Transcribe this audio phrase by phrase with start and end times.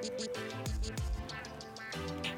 [0.00, 0.69] きれい。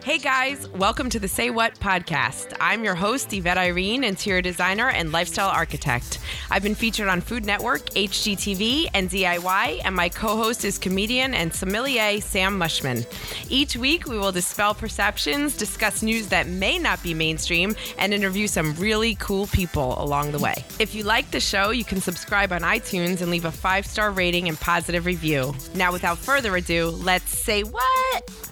[0.05, 2.57] Hey guys, welcome to the Say What podcast.
[2.59, 6.19] I'm your host, Yvette Irene, interior designer and lifestyle architect.
[6.51, 11.35] I've been featured on Food Network, HGTV, and DIY, and my co host is comedian
[11.35, 13.07] and sommelier Sam Mushman.
[13.49, 18.49] Each week, we will dispel perceptions, discuss news that may not be mainstream, and interview
[18.49, 20.65] some really cool people along the way.
[20.81, 24.11] If you like the show, you can subscribe on iTunes and leave a five star
[24.11, 25.55] rating and positive review.
[25.77, 28.52] Now, without further ado, let's say what?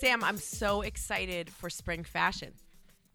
[0.00, 2.54] Sam, I'm so excited for spring fashion.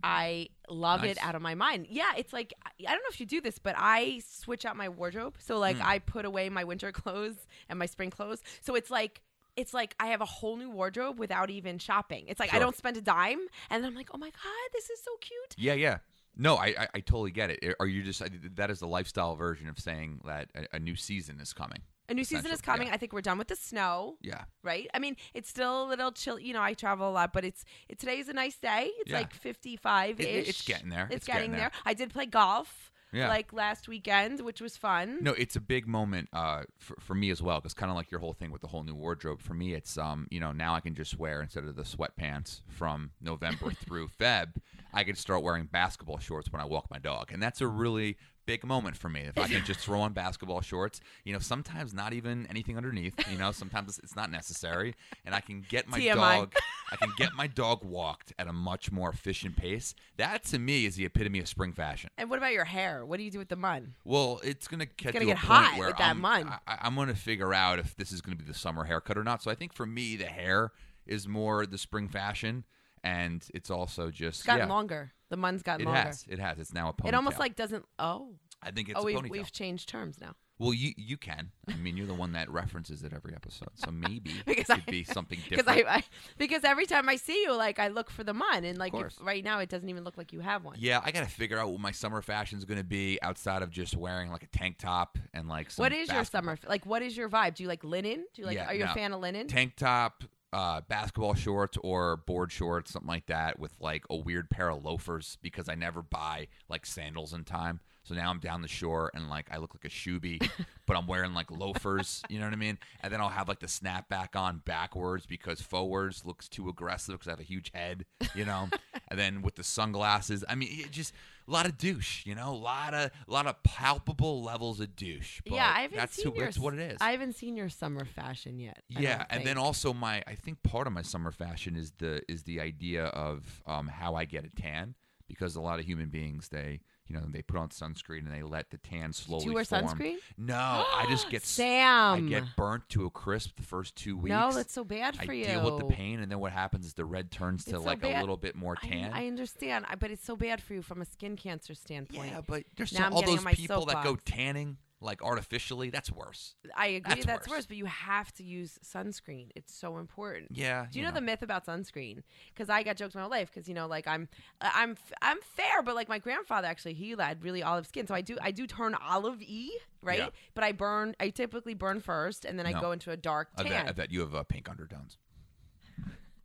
[0.03, 1.11] I love Nice.
[1.11, 1.87] it out of my mind.
[1.89, 4.89] Yeah, it's like I don't know if you do this, but I switch out my
[4.89, 5.35] wardrobe.
[5.39, 5.83] So like hmm.
[5.83, 8.41] I put away my winter clothes and my spring clothes.
[8.61, 9.21] So it's like
[9.55, 12.25] it's like I have a whole new wardrobe without even shopping.
[12.27, 13.39] It's like I don't spend a dime,
[13.69, 15.55] and then I'm like, oh my god, this is so cute.
[15.57, 15.97] Yeah, yeah.
[16.37, 17.75] No, I, I, I totally get it.
[17.79, 18.21] Are you just
[18.57, 21.79] that is the lifestyle version of saying that a, a new season is coming?
[22.07, 22.87] A new season is coming.
[22.87, 22.93] yeah.
[22.93, 24.17] I think we're done with the snow.
[24.21, 24.87] Yeah, right?
[24.93, 26.37] I mean, it's still a little chill.
[26.39, 28.91] You know, I travel a lot, but it's it, today's a nice day.
[28.99, 29.17] It's Yeah.
[29.17, 30.25] like 55 ish.
[30.27, 31.05] It- it's getting there.
[31.05, 31.71] It's, It's getting, getting there.
[31.73, 31.81] there.
[31.85, 33.27] I did play golf Yeah.
[33.29, 35.17] like last weekend, which was fun.
[35.23, 38.11] no, it's a big moment uh, for, for me as well because kind of like
[38.11, 39.41] your whole thing with the whole new wardrobe.
[39.41, 42.61] For me, it's um you know now I can just wear instead of the sweatpants
[42.67, 44.57] from November through Feb,
[44.93, 48.17] I can start wearing basketball shorts when I walk my dog, and that's a really
[48.45, 49.21] big moment for me.
[49.21, 53.13] If I can just throw on basketball shorts, you know, sometimes not even anything underneath,
[53.31, 56.15] you know, sometimes it's not necessary, and I can get my TMI.
[56.15, 56.53] dog,
[56.91, 59.95] I can get my dog walked at a much more efficient pace.
[60.17, 62.09] That to me is the epitome of spring fashion.
[62.17, 63.05] And what about your hair?
[63.05, 63.91] What do you do with the mud?
[64.03, 66.47] Well, it's gonna get gonna to get a point hot where with that I'm, mud.
[66.67, 69.41] I, I'm gonna figure out if this is gonna be the summer haircut or not.
[69.43, 70.71] So I think for me, the hair
[71.05, 72.63] is more the spring fashion,
[73.05, 75.11] and it's also just It's gotten yeah, longer.
[75.29, 76.01] The mud's gotten It longer.
[76.01, 76.59] has, it has.
[76.59, 77.07] It's now a ponytail.
[77.09, 77.85] It almost like doesn't.
[77.99, 79.29] Oh, I think it's oh, we've ponytail.
[79.29, 80.35] we've changed terms now.
[80.57, 81.51] Well, you you can.
[81.67, 84.83] I mean, you're the one that references it every episode, so maybe Because it could
[84.87, 85.85] I- be something different.
[85.87, 86.03] I, I
[86.37, 89.13] because every time I see you, like I look for the mud, and like if,
[89.21, 90.77] right now it doesn't even look like you have one.
[90.79, 93.97] yeah, I gotta figure out what my summer fashion is gonna be outside of just
[93.97, 96.85] wearing like a tank top and like some What is your summer like?
[96.85, 97.55] What is your vibe?
[97.55, 98.25] Do you like linen?
[98.33, 98.55] Do you like?
[98.55, 98.91] Yeah, are you no.
[98.91, 99.47] a fan of linen?
[99.47, 100.23] tank top,
[100.53, 104.83] uh, basketball shorts or board shorts, something like that, with like a weird pair of
[104.83, 107.81] loafers because I never buy like sandals in time.
[108.03, 110.47] So now I'm down the shore and like I look like a shoebie,
[110.85, 112.21] but I'm wearing like loafers.
[112.29, 112.77] You know what I mean?
[113.01, 117.27] And then I'll have like the snapback on backwards because forwards looks too aggressive because
[117.27, 118.05] I have a huge head.
[118.35, 118.69] You know,
[119.09, 121.13] and then with the sunglasses, I mean, it just
[121.47, 122.25] a lot of douche.
[122.25, 125.41] You know, a lot of a lot of palpable levels of douche.
[125.45, 126.45] But yeah, I haven't that's seen who, your.
[126.45, 126.97] that's what it is.
[127.01, 128.83] I haven't seen your summer fashion yet.
[128.89, 132.43] Yeah, and then also my I think part of my summer fashion is the is
[132.43, 134.95] the idea of um, how I get a tan
[135.27, 138.41] because a lot of human beings they you know they put on sunscreen and they
[138.41, 139.43] let the tan slowly.
[139.43, 139.85] Do you wear form.
[139.85, 140.15] sunscreen?
[140.37, 142.13] No, I just get Sam.
[142.13, 144.29] I get burnt to a crisp the first two weeks.
[144.29, 145.45] no, that's so bad I for you.
[145.45, 148.01] deal with the pain, and then what happens is the red turns to so like
[148.01, 148.17] bad.
[148.17, 149.11] a little bit more tan.
[149.13, 152.31] I, understand, I, but it's so bad for you from a skin cancer standpoint.
[152.31, 155.89] yeah, but there's Now I'm all those people that go tanning like artificially.
[155.89, 156.55] That's worse.
[156.75, 157.57] I agree That's that's, worse.
[157.57, 159.49] worse, but you have to use sunscreen.
[159.55, 160.47] It's so important.
[160.51, 160.87] Yeah.
[160.91, 162.23] Do you know, the myth about sunscreen?
[162.53, 163.51] Because I got jokes my whole life.
[163.53, 164.27] Because you know, like I'm,
[164.61, 168.15] uh, I'm, I'm fair, but like my grandfather actually, he had really olive skin, so
[168.15, 169.69] I do, I do turn olive y,
[170.01, 170.19] right?
[170.19, 170.29] Yeah.
[170.53, 172.81] But I burn, I typically burn first, and then I No.
[172.81, 173.71] go into a dark I tan.
[173.71, 175.17] bet, I bet you have uh, pink undertones.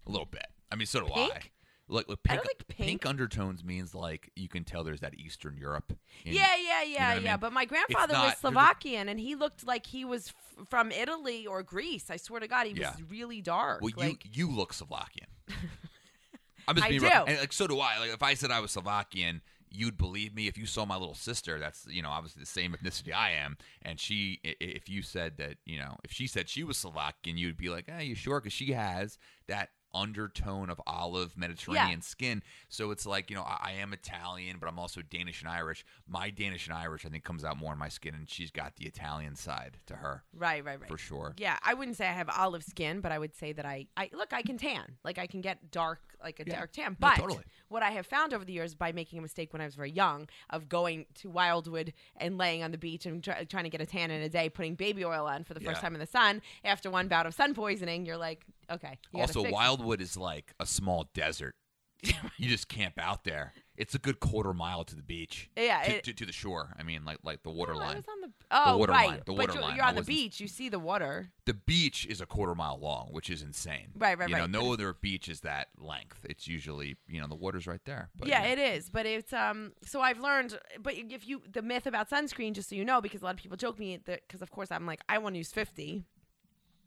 [0.06, 0.46] A little bit.
[0.72, 1.14] I mean, so do I.
[1.14, 1.28] Pink?
[1.34, 1.50] Look,
[1.90, 3.06] look, I pink, like pink.
[3.06, 5.92] undertones means like you can tell there's that Eastern Europe.
[6.24, 7.30] in- yeah, yeah, yeah, what I yeah.
[7.32, 7.40] mean?
[7.40, 10.28] But my grandfather not- was Slovakian, and he looked like he was
[10.58, 12.10] f- from Italy or Greece.
[12.10, 12.92] I swear to God, he Yeah.
[12.92, 13.82] was really dark.
[13.82, 15.28] Well, like, you you look Slovakian.
[16.68, 17.08] I'm just I being do.
[17.08, 17.98] And like so do I.
[17.98, 19.40] Like if I said I was Slovakian,
[19.70, 20.46] you'd believe me.
[20.46, 23.56] If you saw my little sister, that's you know obviously the same ethnicity I am,
[23.82, 26.76] and she, i- i- if you said that, you know, if she said she was
[26.76, 29.18] Slovakian, you'd be like, "Hey, you sure?" Because she has
[29.48, 32.42] that undertone of olive Mediterranean skin.
[32.68, 35.84] So it's like, you know, I, I am Italian, but I'm also Danish and Irish.
[36.08, 38.76] My Danish and Irish, I think, comes out more in my skin, and she's got
[38.76, 40.88] the Italian side to her right, right, right.
[40.88, 41.34] for sure.
[41.36, 44.10] Yeah, I wouldn't say I have olive skin, but I would say that I, I
[44.12, 44.96] look, I can tan.
[45.04, 46.56] Like I can get dark, like a Yeah.
[46.56, 46.92] dark tan.
[46.92, 47.44] No, But totally.
[47.68, 49.90] what I have found over the years by making a mistake when I was very
[49.90, 53.80] young of going to Wildwood and laying on the beach and try, trying to get
[53.80, 55.80] a tan in a day, putting baby oil on for the first Yeah.
[55.82, 56.42] time in the sun.
[56.64, 58.98] After one bout of sun poisoning, you're like, okay.
[59.14, 59.50] Also.
[59.50, 61.54] Wildwood is like a small desert.
[62.38, 63.52] you just camp out there.
[63.76, 65.50] It's a good quarter mile to the beach.
[65.56, 66.74] Yeah, to, it- to, to the shore.
[66.78, 67.96] I mean, like like the No, water I line.
[67.96, 68.30] was on the.
[68.50, 69.08] Oh, water right.
[69.08, 69.76] line, the but you're, line.
[69.76, 70.40] you're on the beach.
[70.40, 71.30] You see the water.
[71.46, 73.88] The beach is a quarter mile long, which is insane.
[73.96, 74.50] Right, right, you know, right.
[74.50, 76.24] no other beach is that length.
[76.28, 78.10] It's usually, you know, the water's right there.
[78.18, 78.48] But yeah, know.
[78.50, 78.90] it is.
[78.90, 79.72] But it's um.
[79.84, 80.58] So I've learned.
[80.82, 83.40] But if you the myth about sunscreen, just so you know, because a lot of
[83.40, 86.04] people joke me because of course I'm like I want to use 50.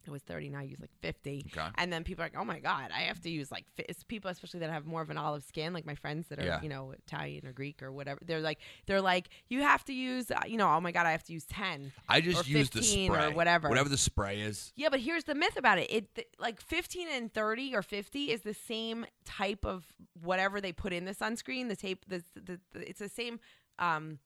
[0.05, 1.45] It was 30 now I use like 50.
[1.55, 1.67] Okay.
[1.75, 4.29] And then people are like, "Oh my god, I have to use like it's people
[4.29, 6.61] especially that have more of an olive skin, like my friends that are, Yeah.
[6.61, 8.19] you know, Italian or Greek or whatever.
[8.25, 11.11] They're like they're like, "You have to use, uh, you know, oh my god, I
[11.11, 13.69] have to use 10." I just use the 15 or whatever.
[13.69, 14.73] whatever the spray is.
[14.75, 15.91] Yeah, but here's the myth about it.
[15.91, 19.85] It th- like 15 and 30 or 50 is the same type of
[20.21, 21.69] whatever they put in the sunscreen.
[21.69, 23.39] The tape, the, the, the it's the same,
[23.79, 24.19] um,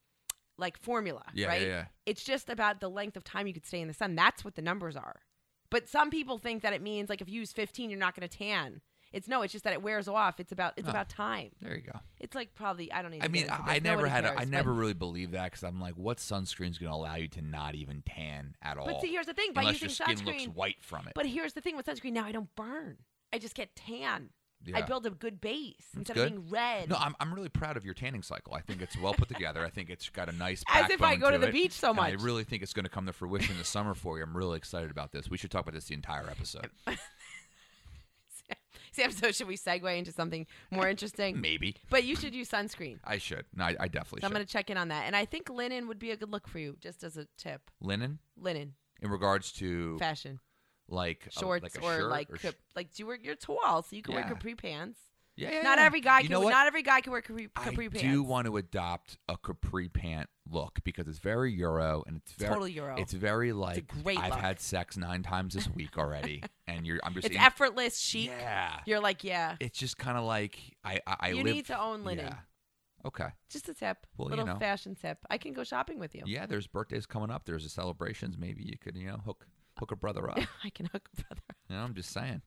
[0.58, 1.62] like formula, Yeah, right?
[1.62, 1.86] yeah, yeah.
[2.08, 4.16] It's just about the length of time you could stay in the sun.
[4.16, 5.18] That's what the numbers are.
[5.70, 8.28] But some people think that it means like if you use 15, you're not going
[8.28, 8.82] to tan.
[9.14, 10.38] It's no, it's just that it wears off.
[10.40, 10.92] It's about it's Oh.
[10.92, 11.52] about time.
[11.62, 11.98] There you go.
[12.20, 13.24] It's like probably I don't even.
[13.24, 14.26] I mean, I, I never had.
[14.26, 16.96] A, cares, I but- never really believed that because I'm like, what sunscreen's going to
[16.96, 18.86] allow you to not even tan at all?
[18.86, 20.46] But see, here's the thing: by unless using your skin sunscreen.
[20.46, 21.14] looks white from it.
[21.16, 22.98] But here's the thing with sunscreen: now I don't burn.
[23.32, 24.30] I just get tan.
[24.76, 24.86] I Yeah.
[24.86, 26.28] build a good base instead good.
[26.28, 26.90] of being red.
[26.90, 28.54] No, I'm, I'm really proud of your tanning cycle.
[28.54, 29.66] I think it's well put together.
[29.66, 30.64] I think it's got a nice.
[30.74, 32.86] As if I go to the it, beach so and I really think it's going
[32.86, 34.24] to come to fruition this summer for you.
[34.24, 35.30] I'm really excited about this.
[35.30, 36.70] We should talk about this the entire episode.
[38.92, 41.40] Sam, so should we segue into something more interesting?
[41.40, 42.98] Maybe But you should use sunscreen.
[43.04, 43.46] I should.
[43.56, 45.04] No, I, I definitely So I'm going to check in on that.
[45.06, 47.62] And I think linen would be a good look for you, just as a tip.
[47.80, 50.40] Linen Linen, in regards to fashion,
[50.90, 53.36] like a- shorts, like a or shirt like or cap- like do you wear you're
[53.36, 54.22] tall, so you can Yeah.
[54.22, 55.00] wear capri pants.
[55.36, 55.86] yeah, yeah, Not yeah.
[55.86, 56.32] every guy You can.
[56.34, 56.50] know what?
[56.52, 58.02] Not every guy can wear capri, capri I pants.
[58.02, 62.50] do want to adopt a capri pant look because it's very Euro and it's very
[62.54, 62.96] Totally Euro.
[62.98, 64.40] It's very like great I've look.
[64.40, 68.30] had sex nine times this week already, and you're I'm just It's in- effortless, chic.
[68.30, 69.58] Yeah, You're like, yeah.
[69.60, 72.28] it's just kind of like I I, I You live, need to own linen.
[72.28, 72.38] Yeah.
[73.06, 73.28] Okay.
[73.50, 74.58] Just a tip, Well, you little know.
[74.60, 75.20] fashion tip.
[75.30, 76.24] I can go shopping with you.
[76.26, 77.46] Yeah, there's birthdays coming up.
[77.46, 78.38] There's a celebrations.
[78.38, 79.46] Maybe you could you know hook
[79.80, 80.40] hook a brother up.
[80.64, 81.42] I can hook a brother.
[81.70, 82.42] You know, I'm just saying.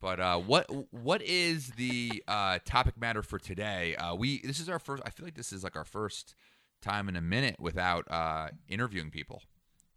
[0.00, 3.96] But uh, what what is the uh, topic matter for today?
[3.96, 5.02] Uh, we this is our first.
[5.06, 6.34] I feel like this is like our first
[6.82, 9.42] time in a minute without uh, interviewing people.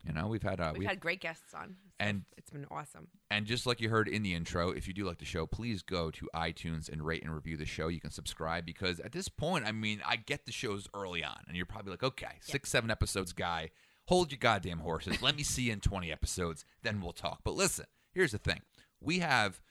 [0.07, 2.65] You know, we've had uh, We've we had great guests on, so And- it's been
[2.71, 3.09] awesome.
[3.29, 5.81] and just like you heard in the intro, if you do like the show, please
[5.83, 7.89] go to iTunes and rate and review the show.
[7.89, 11.39] You can subscribe because at this point, I mean, I get the shows early on,
[11.49, 13.71] and you're probably like, okay, six, seven episodes, guy,
[14.09, 15.21] hold your goddamn horses.
[15.21, 17.41] Let me see you in 20 episodes, then we'll talk.
[17.43, 18.61] But listen, here's the thing
[18.99, 19.61] we have,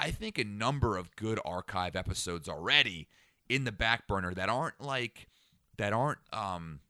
[0.00, 3.06] I think, a number of good archive episodes already
[3.48, 5.28] in the back burner that aren't like,
[5.78, 6.80] that aren't, um,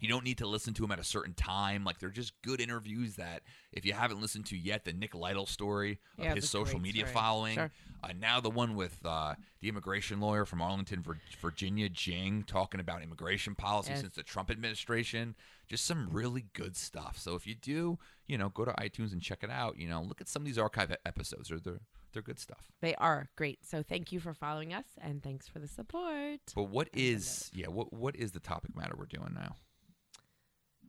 [0.00, 1.84] you don't need to listen to them at a certain time.
[1.84, 3.42] Like they're just good interviews that
[3.72, 6.82] if you haven't listened to yet, the Nick Lytle story of Yeah, his social great
[6.82, 7.54] media following.
[7.54, 7.70] Sure.
[8.02, 11.04] Uh, now the one with uh, the immigration lawyer from Arlington,
[11.40, 14.00] Virginia, Jing, talking about immigration policy Yes.
[14.00, 15.34] since the Trump administration.
[15.68, 17.16] Just some really good stuff.
[17.18, 19.76] So if you do, you know, go to iTunes and check it out.
[19.78, 21.48] You know, look at some of these archive episodes.
[21.50, 21.80] They're they're,
[22.12, 22.72] they're good stuff.
[22.80, 23.64] They are great.
[23.64, 26.40] So thank you for following us and thanks for the support.
[26.56, 27.68] But what is yeah?
[27.68, 29.56] What what is the topic matter we're doing now?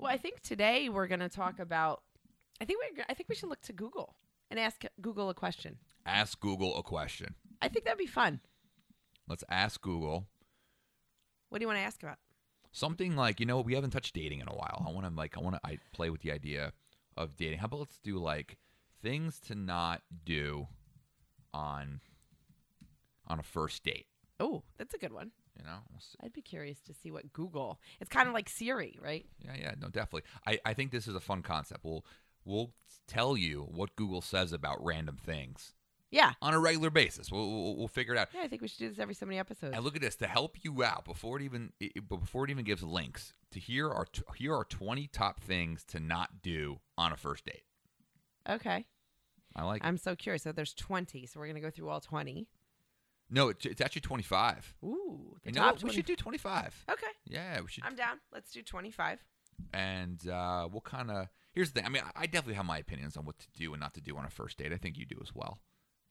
[0.02, 2.02] Well, I think today we're going to talk about.
[2.60, 3.04] I think we.
[3.08, 4.16] I think we should look to Google
[4.50, 5.78] and ask Google a question.
[6.08, 7.36] Ask Google a question.
[7.62, 8.40] I think that'd be fun.
[9.28, 10.26] Let's ask Google
[11.50, 12.18] What do you want to ask about?
[12.74, 14.84] something like you know we haven't touched dating in a while.
[14.88, 16.74] I want to like I want to I play with the idea
[17.16, 17.60] of dating.
[17.60, 18.58] How about let's do like
[19.04, 20.68] things to not do
[21.54, 22.00] on
[23.28, 24.08] on a first date.
[24.40, 25.32] Oh, that's a good one.
[25.58, 26.02] You know, We'll.
[26.24, 27.80] I'd be curious to see what Google.
[28.00, 29.26] It's kind of like Siri, right?
[29.44, 30.24] yeah, yeah, no, definitely.
[30.48, 31.84] I I think this is a fun concept.
[31.84, 32.06] We'll
[32.46, 32.72] we'll
[33.08, 35.74] tell you what Google says about random things
[36.10, 36.34] Yeah.
[36.42, 37.32] on a regular basis.
[37.32, 38.30] We'll we'll, we'll figure it out.
[38.34, 39.76] Yeah, I think we should do this every so many episodes.
[39.76, 42.50] And look at this to help you out before it even it, it- before it
[42.52, 43.34] even gives links.
[43.52, 47.46] To here are t- here are twenty top things to not do on a first
[47.46, 47.64] date.
[48.50, 48.86] Okay.
[49.54, 49.82] I like.
[49.84, 50.44] I'm so curious.
[50.44, 52.48] So there's 20, so we're going to go through all 20.
[53.32, 54.76] No, it's, it's actually 25.
[54.84, 55.80] Ooh, the You know top what?
[55.82, 55.92] 20.
[55.94, 56.86] We should do 25.
[56.92, 57.06] Okay.
[57.26, 57.84] Yeah, we should.
[57.86, 58.20] I'm down.
[58.34, 59.24] Let's do 25.
[59.74, 61.28] and uh, we'll kind of.
[61.54, 61.86] Here's the thing.
[61.86, 64.02] I mean, I I definitely have my opinions on what to do and not to
[64.02, 64.72] do on a first date.
[64.74, 65.60] I think you do as well.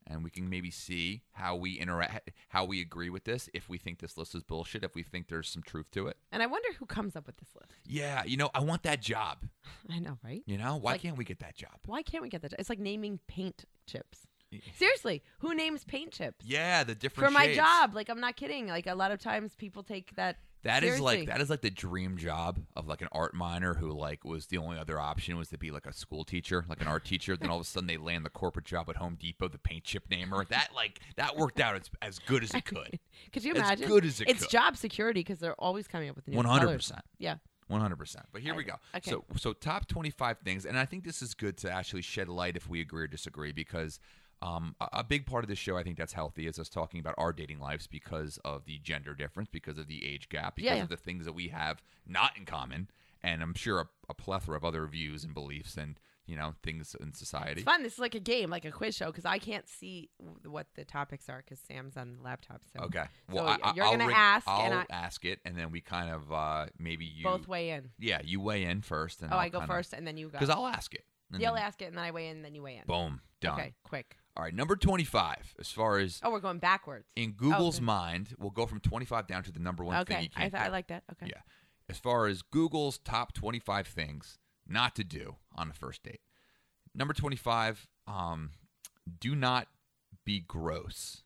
[0.06, 3.48] And we can maybe see how we interact, how we agree with this.
[3.52, 6.16] If we think this list is bullshit, if we think there's some truth to it.
[6.32, 7.72] And I wonder who comes up with this list.
[7.86, 9.44] Yeah, you know, I want that job.
[9.90, 10.42] I know, right?
[10.46, 11.76] You know, why like- can't we get that job?
[11.86, 12.52] Why can't we get that?
[12.52, 12.60] job?
[12.60, 14.26] It's like naming paint chips.
[14.76, 16.44] Seriously, who names paint chips?
[16.46, 17.58] Yeah, the different For my shades.
[17.58, 18.66] job, like I'm not kidding.
[18.68, 20.36] Like a lot of times people take that.
[20.62, 23.92] That is like that is like the dream job of like an art minor who
[23.92, 26.86] like was the only other option was to be like a school teacher, like an
[26.86, 27.34] art teacher.
[27.34, 29.84] then all of a sudden they land the corporate job at Home Depot, the paint
[29.84, 30.44] chip namer.
[30.44, 32.98] That like that worked out as, as good as it could.
[33.32, 33.88] Could you As imagine?
[33.88, 34.50] good as it it's could.
[34.50, 36.76] job security because they're always coming up with new One hundred colors.
[36.88, 37.04] percent.
[37.18, 37.36] Yeah.
[37.68, 38.26] One hundred percent.
[38.30, 38.74] But here we go.
[38.94, 39.10] okay.
[39.10, 42.56] So, so top twenty-five things, and I think this is good to actually shed light
[42.56, 43.98] if we agree or disagree, because
[44.42, 47.14] um, a, big part of this show, I think that's healthy, is us talking about
[47.18, 50.82] our dating lives because of the gender difference, because of the age gap, because Yeah,
[50.82, 52.88] of the things that we have not in common,
[53.22, 56.94] and I'm sure a, a plethora of other views and beliefs and you know things
[57.00, 57.62] in society.
[57.62, 57.82] It's fun.
[57.82, 60.10] This is like a game, like a quiz show, because I can't see
[60.46, 62.62] what the topics are because Sam's on the laptop.
[62.72, 63.04] So Okay.
[63.28, 65.70] So Well, I, I- you're I'll gonna ask, I'll and I- ask it, and then
[65.72, 67.90] we kind of uh, maybe you both weigh in.
[67.98, 70.26] Yeah, you weigh in first, and Oh, I'll I go kinda- first, and then you
[70.28, 70.32] go.
[70.38, 71.04] because I'll ask it.
[71.36, 72.84] You'll ask it, and then I weigh in, and then you weigh in.
[72.86, 73.58] Boom, done.
[73.58, 74.16] Okay, quick.
[74.40, 75.54] All right, number twenty-five.
[75.60, 77.04] As far as Oh, we're going backwards.
[77.14, 77.84] in Google's okay.
[77.84, 80.62] mind, we'll go from twenty-five down to the number one thing you Okay, I, th-
[80.62, 81.02] I like that.
[81.12, 81.26] Okay.
[81.28, 81.42] Yeah.
[81.90, 86.20] As far as Google's top 25 things not to do on a first date.
[86.94, 88.52] Number 25, um,
[89.20, 89.66] do not
[90.24, 91.22] be gross.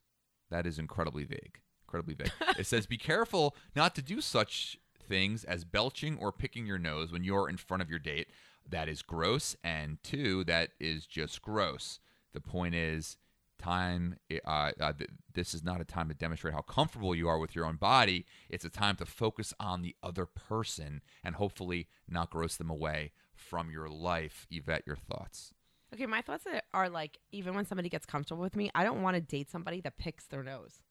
[0.50, 1.60] That is incredibly vague.
[1.86, 2.32] Incredibly vague.
[2.58, 4.76] it says be careful not to do such
[5.08, 8.26] things as belching or picking your nose when you're in front of your date.
[8.68, 9.54] That is gross.
[9.62, 12.00] And two, that is just gross.
[12.34, 13.16] The point is,
[13.58, 17.38] time uh, uh, th- this is not a time to demonstrate how comfortable you are
[17.38, 21.86] with your own body it's a time to focus on the other person and hopefully
[22.08, 25.54] not gross them away from your life yvette your thoughts
[25.94, 29.00] Okay, my thoughts are- are like even when somebody gets comfortable with me, I don't
[29.02, 30.82] want to date somebody that picks their nose.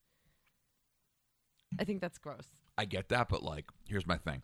[1.78, 2.46] I think that's gross.
[2.78, 4.42] i get that but like here's my thing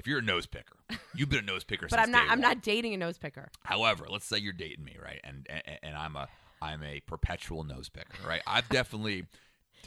[0.00, 0.76] if you're a nose picker
[1.14, 2.24] you've been a nose picker But since I'm not.
[2.24, 2.40] I'm one.
[2.40, 3.48] not dating a nose picker.
[3.64, 5.20] However, let's say you're dating me, right?
[5.22, 6.28] And and, and I'm a
[6.60, 8.42] I'm a perpetual nose picker, right?
[8.46, 9.24] I've definitely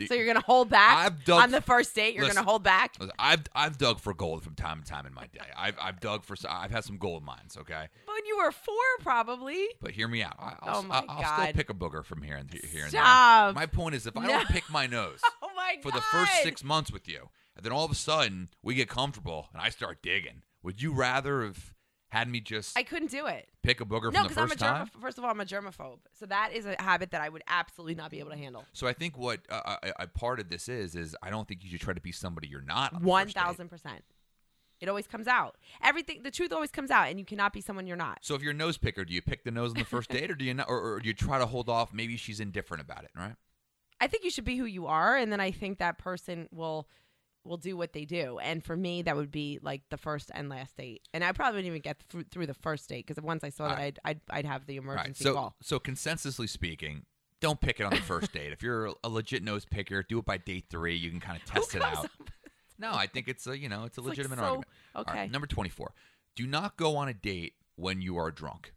[0.08, 2.16] So you're gonna hold back I've dug on the first date.
[2.16, 2.38] You're Listen.
[2.38, 2.96] gonna hold back.
[3.00, 5.46] Listen, I've I've dug for gold from time to time in my day.
[5.56, 7.88] I've I've dug for I've had some gold mines, okay?
[8.08, 9.68] But when you were four, probably.
[9.82, 10.36] But hear me out.
[10.40, 11.54] I, I'll, Oh my I'll still God.
[11.54, 13.50] pick a booger from here and here and Stop.
[13.50, 13.54] there.
[13.54, 14.28] My point is, if I No.
[14.30, 17.72] don't pick my nose Oh my for the first six months with you, and then
[17.72, 21.74] all of a sudden we get comfortable and I start digging, would you rather have
[22.10, 23.50] had me just I couldn't do it.
[23.64, 24.90] pick a booger No, from the because I'm a first time?
[25.02, 27.96] First of all, I'm a germaphobe, so that is a habit that I would absolutely
[27.96, 28.66] not be able to handle.
[28.72, 31.64] So I think what uh, a, a part of this is is I don't think
[31.64, 32.94] you should try to be somebody you're not.
[32.94, 34.04] on One first thousand percent.
[34.80, 35.56] It always comes out.
[35.82, 38.20] Everything, the truth always comes out, and you cannot be someone you're not.
[38.22, 40.30] So if you're a nose picker, do you pick the nose on the first date,
[40.30, 41.94] or do you not, or, or do you try to hold off?
[41.94, 43.36] Maybe she's indifferent about it, right?
[44.02, 46.90] I think you should be who you are, and then I think that person will
[47.46, 48.40] will do what they do.
[48.40, 51.02] And for me, that would be like the first and last date.
[51.14, 53.68] And I probably wouldn't even get through, through the first date because once I saw
[53.68, 54.00] that, Alright.
[54.06, 54.96] I'd, I'd I'd have the Right.
[54.96, 55.56] emergency So call.
[55.62, 57.06] so consensusly speaking,
[57.42, 58.54] don't pick it on the first date.
[58.54, 60.96] If you're a legit nose picker, do it by date three.
[60.96, 62.10] You can kind of test it out.
[62.80, 64.68] No, I think it's a you know it's a It's like legitimate so- argument.
[64.96, 65.28] All right, okay.
[65.28, 65.94] number twenty four.
[66.36, 68.74] Do not go on a date when you are drunk.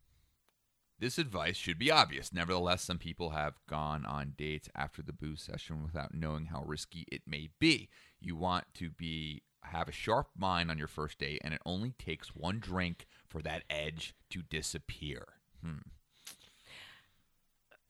[0.99, 2.33] This advice should be obvious.
[2.33, 7.05] Nevertheless, some people have gone on dates after the booze session without knowing how risky
[7.13, 7.91] it may be.
[8.21, 11.91] You want to be have a sharp mind on your first date, and it only
[11.99, 15.27] takes one drink for that edge to disappear.
[15.63, 15.79] Hmm.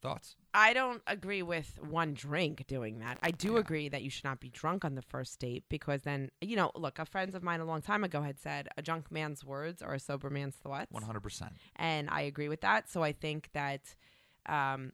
[0.03, 0.37] Thoughts?
[0.55, 3.19] I don't agree with one drink doing that.
[3.23, 3.61] I do Yeah.
[3.61, 6.71] agree that you should not be drunk on the first date because then, you know,
[6.75, 9.83] look, a friends of mine a long time ago had said a drunk man's words
[9.83, 10.93] are a sober man's thoughts.
[10.93, 11.53] One hundred percent.
[11.77, 12.89] and I agree with that.
[12.89, 13.97] So I think that
[14.47, 14.93] um,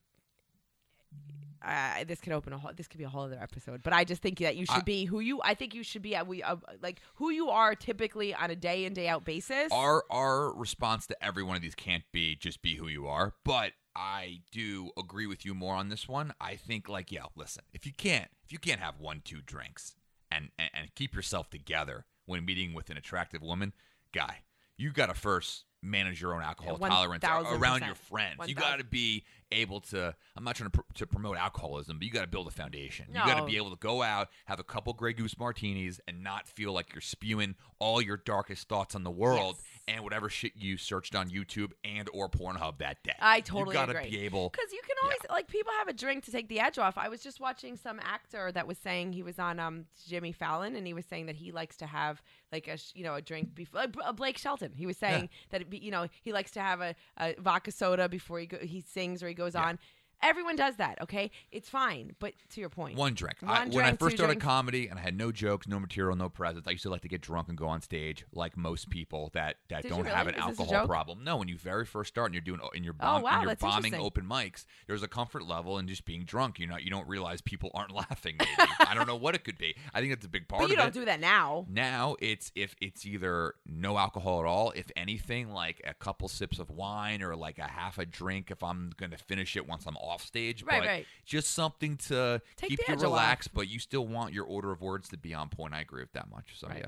[1.65, 3.83] uh, this could open a whole, this could be a whole other episode.
[3.83, 5.41] But I just think that you should I- be who you.
[5.43, 8.57] I think you should be at we uh, like who you are typically on a
[8.57, 9.71] day in day out basis.
[9.71, 13.35] Our our response to every one of these can't be just be who you are,
[13.45, 16.35] but I do agree with you more on this one.
[16.41, 19.95] I think like yeah, listen, if you can't if you can't have one two drinks
[20.31, 23.73] and and, and keep yourself together when meeting with an attractive woman,
[24.13, 24.39] guy,
[24.77, 26.79] you got to first manage your own alcohol Yeah,
[27.23, 27.23] tolerance
[27.63, 28.37] around your friends.
[28.49, 30.15] You got to be able to.
[30.37, 33.07] I'm not trying to, pr- to promote alcoholism, but you got to build a foundation.
[33.09, 36.23] You got to be able to go out, have a couple Grey Goose martinis, and
[36.23, 39.65] not feel like you're spewing all your darkest thoughts on the world Yes.
[39.89, 43.13] And whatever shit you searched on YouTube and or Pornhub that day.
[43.21, 44.11] I totally you gotta agree.
[44.11, 44.49] be able.
[44.51, 46.97] Because you can always like people have a drink to take the edge off.
[46.97, 50.77] I was just watching some actor that was saying he was on um Jimmy Fallon
[50.77, 52.23] and he was saying that he likes to have
[52.53, 54.73] like a you know a drink before uh, Blake Shelton.
[54.75, 57.73] He was saying that it be, you know he likes to have a, a vodka
[57.73, 59.65] soda before he go, he sings or he goes Yeah.
[59.67, 59.79] on.
[60.23, 61.31] Everyone does that, okay?
[61.51, 63.39] It's fine, but to your point, One drink.
[63.41, 64.45] One I, when I first started drinks.
[64.45, 67.09] comedy and I had no jokes, no material, no presence, I used to like to
[67.09, 70.35] get drunk and go on stage like most people that, that Did don't have an?
[70.35, 71.25] Is alcohol problem.
[71.25, 73.57] No, when you very first start and you're doing and you're Oh, wow, and you're
[73.57, 76.59] bombing open mics, there's a comfort level in just being drunk.
[76.59, 78.37] You know, you don't realize people aren't laughing.
[78.39, 79.75] Maybe I don't know what it could be.
[79.93, 80.95] I think that's a big part but you don't it.
[80.95, 81.67] do that now.
[81.69, 86.59] Now it's if it's either no alcohol at all, if anything, like a couple sips
[86.59, 89.97] of wine or like a half a drink if I'm gonna finish it once I'm
[89.97, 90.63] off stage.
[90.63, 91.07] Right, but right.
[91.25, 93.05] just something to Take keep you edge off.
[93.05, 95.73] relaxed, but you still want your order of words to be on point.
[95.73, 96.59] I agree with that much.
[96.59, 96.85] So Right.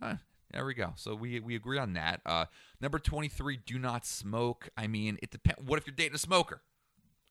[0.00, 0.06] yeah.
[0.08, 0.16] Uh,
[0.52, 0.92] There we go.
[0.96, 2.20] So we we agree on that.
[2.24, 2.46] Uh,
[2.80, 4.68] number twenty three, do not smoke.
[4.76, 5.60] I mean, it depends.
[5.66, 6.62] What if you're dating a smoker?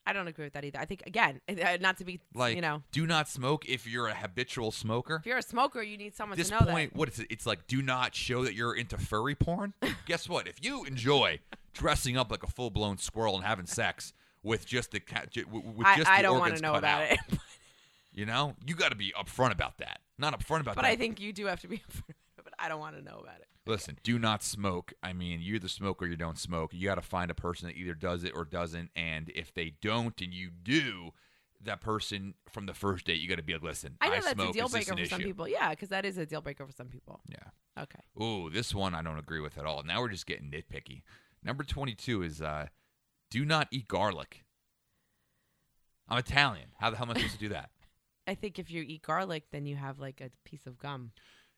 [0.03, 0.79] I don't agree with that either.
[0.79, 4.07] I think again, uh, not to be Like, you know, do not smoke if you're
[4.07, 5.17] a habitual smoker.
[5.17, 7.27] if you're a smoker, you need someone At this to know point, what is it?
[7.29, 9.75] It's like do not show that you're into furry porn.
[10.07, 10.48] Guess what?
[10.48, 11.39] If you enjoy
[11.74, 14.12] dressing up like a full blown squirrel and having sex
[14.43, 17.03] with just the cat, ju- with just I, I the don't want to know about
[17.03, 17.19] out, it,
[18.13, 20.01] You know, you got to be upfront about that.
[20.17, 20.91] Not upfront about but that.
[20.91, 21.77] I think you do have to be.
[21.89, 22.03] Upfront.
[22.03, 23.48] About it, but I don't want to know about it.
[23.65, 24.91] Listen, do not smoke.
[25.01, 26.74] I mean, you're the smoker, you don't smoke.
[26.74, 28.89] You got to find a person that either does it or doesn't.
[28.95, 31.12] And if they don't and you do,
[31.63, 34.31] that person from the first date, you got to be like, listen, I know that's
[34.31, 34.50] smoke.
[34.50, 35.48] a deal breaker for some people.
[35.48, 37.21] Yeah, because that is a deal breaker for some people.
[37.29, 37.83] Yeah.
[37.83, 38.00] Okay.
[38.21, 39.83] Ooh, this one I don't agree with at all.
[39.83, 41.03] Now we're just getting nitpicky.
[41.43, 42.67] Number 22 is uh,
[43.31, 44.43] do not eat garlic.
[46.07, 46.67] I'm Italian.
[46.77, 47.71] How the hell am I supposed to do that?
[48.27, 51.13] I think if you eat garlic, then you have like a piece of gum.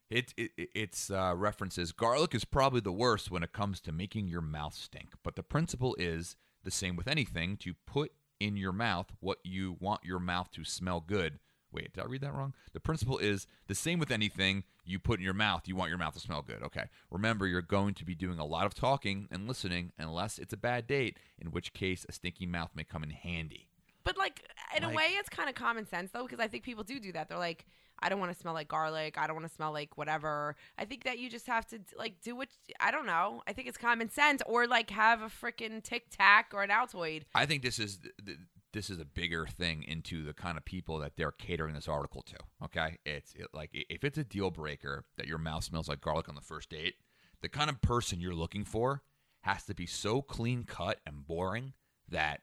[0.09, 4.27] It, it it's uh, references garlic is probably the worst when it comes to making
[4.27, 5.09] your mouth stink.
[5.23, 9.75] But the principle is the same with anything: to put in your mouth what you
[9.79, 11.39] want your mouth to smell good.
[11.73, 12.53] Wait, did I read that wrong?
[12.73, 15.63] The principle is the same with anything you put in your mouth.
[15.67, 16.61] You want your mouth to smell good.
[16.63, 16.85] Okay.
[17.11, 20.57] Remember, you're going to be doing a lot of talking and listening, unless it's a
[20.57, 23.67] bad date, in which case a stinky mouth may come in handy.
[24.03, 24.43] But like
[24.77, 26.99] in Like- a way, it's kind of common sense though, because I think people do
[26.99, 27.29] do that.
[27.29, 27.65] They're like,
[27.99, 29.17] I don't want to smell like garlic.
[29.17, 30.57] I don't want to smell like whatever.
[30.77, 32.49] I think that you just have to like do what
[32.81, 33.43] I don't know.
[33.47, 37.23] I think it's common sense, or like have a freaking Tic Tac or an Altoid.
[37.33, 38.37] I think this is th- th-
[38.73, 42.21] this is a bigger thing into the kind of people that they're catering this article
[42.23, 42.35] to.
[42.65, 46.27] Okay, it's it, like if it's a deal breaker that your mouth smells like garlic
[46.27, 46.95] on the first date,
[47.41, 49.03] the kind of person you're looking for
[49.41, 51.73] has to be so clean cut and boring
[52.09, 52.41] that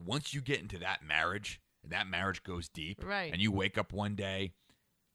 [0.00, 3.32] once you get into that marriage, and that marriage goes deep, Right.
[3.32, 4.52] and you wake up one day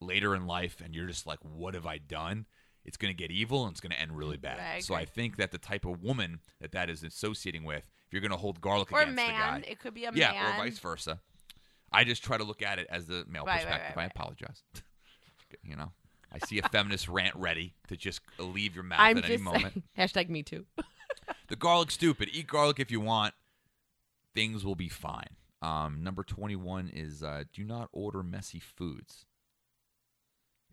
[0.02, 2.46] later in life and you're just like, what have I done?
[2.86, 4.60] It's going to get evil and it's going to end really bad.
[4.60, 8.22] I so I think that the type of woman that that is associating with, you're
[8.22, 9.64] going to hold garlic Or a against the guy, man.
[9.68, 10.36] It could be a yeah, man.
[10.36, 11.20] Yeah, or vice versa.
[11.92, 13.96] I just try to look at it as the male Right, perspective.
[13.96, 14.12] right, I right.
[14.16, 14.62] apologize.
[15.64, 15.92] you know,
[16.32, 19.84] I see a feminist rant ready to just leave your mouth I'm at any moment.
[19.98, 20.66] Hashtag me too.
[21.48, 22.30] The garlic's stupid.
[22.34, 23.34] Eat garlic if you want.
[24.34, 25.38] Things will be fine.
[25.62, 29.26] Um, number 21 is uh, do not order messy foods.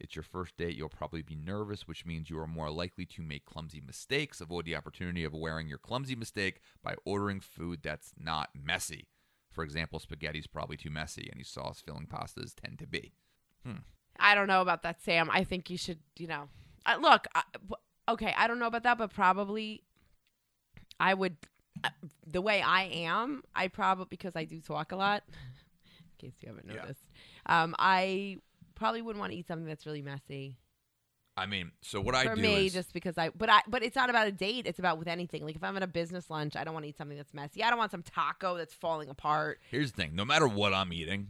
[0.01, 0.77] It's your first date.
[0.77, 4.41] You'll probably be nervous, which means you are more likely to make clumsy mistakes.
[4.41, 9.07] Avoid the opportunity of wearing your clumsy mistake by ordering food that's not messy.
[9.51, 11.29] For example, spaghetti's probably too messy.
[11.33, 13.13] Any sauce filling pastas tend to be.
[14.19, 15.29] I don't know about that, Sam.
[15.31, 16.49] I think you should, you know,
[16.87, 17.27] uh, look.
[17.35, 17.43] I,
[18.09, 19.83] okay, I don't know about that, but probably
[20.99, 21.37] I would.
[21.83, 21.89] Uh,
[22.27, 25.23] the way I am, I probably because I do talk a lot.
[26.23, 26.83] In case you haven't Yeah.
[26.83, 27.05] noticed,
[27.47, 28.37] um, I
[28.81, 30.57] probably wouldn't want to eat something that's really messy
[31.37, 33.31] I mean, so what I for do me, is just because I.
[33.31, 33.63] But I.
[33.67, 34.67] But it's not about a date.
[34.67, 35.43] It's about with anything.
[35.43, 37.63] Like if I'm at a business lunch, I don't want to eat something that's messy.
[37.63, 39.59] I don't want some taco that's falling apart.
[39.71, 41.29] Here's the thing: no matter what I'm eating,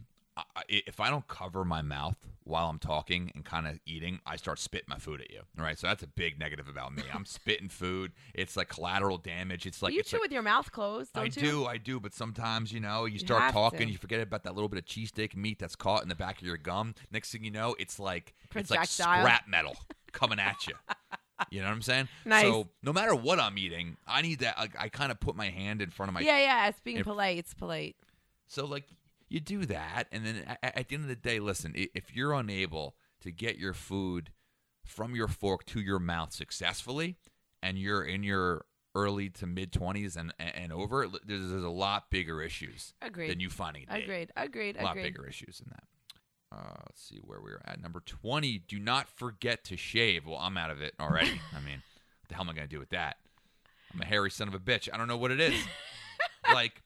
[0.67, 4.59] if I don't cover my mouth while I'm talking and kind of eating, I start
[4.59, 5.41] spitting my food at you.
[5.57, 7.03] All right, so that's a big negative about me.
[7.13, 8.11] I'm spitting food.
[8.33, 9.65] It's like collateral damage.
[9.65, 11.51] It's like you it's chew like, with your mouth closed, don't I you?
[11.51, 13.91] do, I do, but sometimes you know you start have talking, to.
[13.91, 16.47] you forget about that little bit of cheesesteak meat that's caught in the back of
[16.47, 16.95] your gum.
[17.11, 19.75] Next thing you know, it's like it's like scrap metal
[20.11, 20.73] coming at you.
[21.49, 22.07] You know what I'm saying?
[22.25, 22.43] Nice.
[22.43, 24.57] So no matter what I'm eating, I need that.
[24.57, 26.67] Like, I kind of put my hand in front of my yeah, yeah.
[26.67, 27.37] It's being if- polite.
[27.37, 27.95] It's polite.
[28.47, 28.85] so like
[29.31, 32.33] you do that, and then at, at the end of the day, listen, if you're
[32.33, 34.31] unable to get your food
[34.85, 37.15] from your fork to your mouth successfully,
[37.63, 42.09] and you're in your early to mid twenties and and over, there's, there's a lot
[42.09, 43.31] bigger issues Agreed.
[43.31, 44.03] than you finding a date.
[44.03, 44.31] Agreed.
[44.35, 44.77] Agreed.
[44.77, 45.03] A lot Agreed.
[45.03, 45.83] bigger issues than that.
[46.53, 47.81] Uh, let's see where we're at.
[47.81, 50.27] Number 20, do not forget to shave.
[50.27, 51.39] Well, I'm out of it already.
[51.55, 51.81] I mean,
[52.19, 53.15] what the hell am I going to do with that?
[53.93, 54.89] I'm a hairy son of a bitch.
[54.91, 55.53] I don't know what it is.
[56.53, 56.83] like,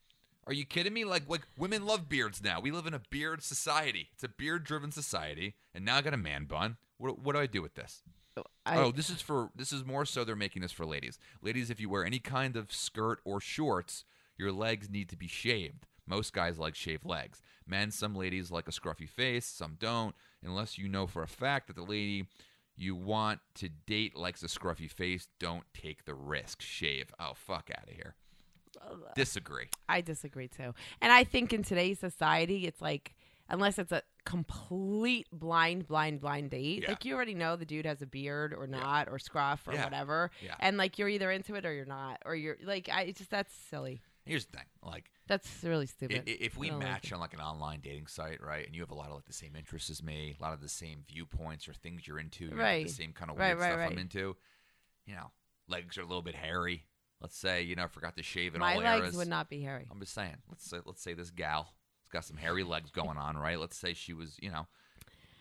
[0.47, 1.05] are you kidding me?
[1.05, 2.59] Like, like women love beards now.
[2.59, 4.09] We live in a beard society.
[4.13, 6.77] It's a beard-driven society, and now I got a man bun.
[6.97, 8.03] What, what do I do with this?
[8.65, 11.19] I, oh, this is for this is more so they're making this for ladies.
[11.41, 14.03] Ladies, if you wear any kind of skirt or shorts,
[14.37, 15.85] your legs need to be shaved.
[16.05, 17.41] Most guys like shaved legs.
[17.65, 20.15] Men, some ladies like a scruffy face, some don't.
[20.43, 22.27] Unless you know for a fact that the lady
[22.75, 26.61] you want to date likes a scruffy face, don't take the risk.
[26.61, 27.13] Shave.
[27.19, 28.15] Oh, fuck out of here.
[29.15, 29.67] Disagree.
[29.89, 30.73] I disagree too.
[31.01, 33.15] And I think in today's society, it's like
[33.49, 36.89] unless it's a complete blind, blind, blind date, Yeah.
[36.89, 39.83] like you already know the dude has a beard or not, or scruff or Yeah.
[39.83, 40.55] whatever, Yeah.
[40.59, 43.29] and like you're either into it or you're not, or you're like, I it's just
[43.29, 44.01] that's silly.
[44.25, 46.23] Here's the thing, like That's really stupid.
[46.27, 48.81] i- if we don't like match on like an online dating site, right, and you
[48.81, 51.03] have a lot of like the same interests as me, a lot of the same
[51.07, 52.87] viewpoints or things you're into, you have, Right.
[52.87, 54.35] the same kind of Right, weird right, stuff I'm into,
[55.05, 55.31] you know,
[55.67, 56.87] legs are a little bit hairy.
[57.21, 59.15] Let's say you know I forgot to shave in My all legs eras.
[59.17, 59.87] would not be hairy.
[59.91, 60.35] I'm just saying.
[60.49, 63.59] Let's say let's say this gal has got some hairy legs going on, right?
[63.59, 64.67] Let's say she was, you know,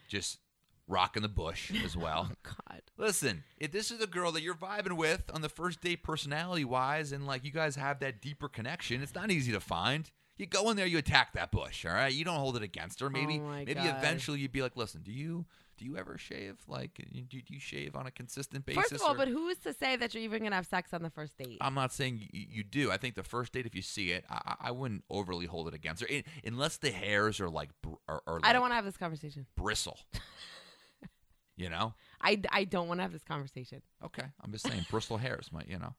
[0.09, 0.39] just
[0.87, 2.29] rocking the bush as well.
[2.31, 2.83] Oh God.
[2.97, 6.65] Listen, if this is a girl that you're vibing with on the first date, personality
[6.65, 10.11] wise, and like you guys have that deeper connection, it's not easy to find.
[10.37, 12.13] You go in there, you attack that bush, all right?
[12.13, 13.09] You don't hold it against her.
[13.09, 13.97] Maybe, Oh maybe God.
[13.99, 15.45] eventually you'd be like, listen, do you
[15.77, 16.57] do you ever shave?
[16.69, 18.83] Like, do, do you shave on a consistent basis?
[18.83, 20.93] First of all, or- but who is to say that you're even gonna have sex
[20.95, 21.59] on the first date?
[21.61, 22.91] I'm not saying you, you do.
[22.91, 25.75] I think the first date, if you see it, I, I- wouldn't overly hold it
[25.75, 27.71] against her, In- unless the hairs are like
[28.09, 29.47] are, are I don't want to have this conversation.
[29.57, 29.99] bristle.
[31.57, 31.95] you know?
[32.21, 33.83] I, I don't want to have this conversation.
[34.05, 35.95] Okay, I'm just saying bristle hairs might you know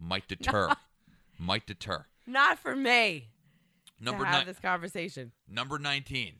[0.00, 0.70] might deter,
[1.38, 2.06] might deter.
[2.26, 3.28] Not for me
[4.00, 5.32] Number to have nine, this conversation.
[5.48, 6.36] number nineteen.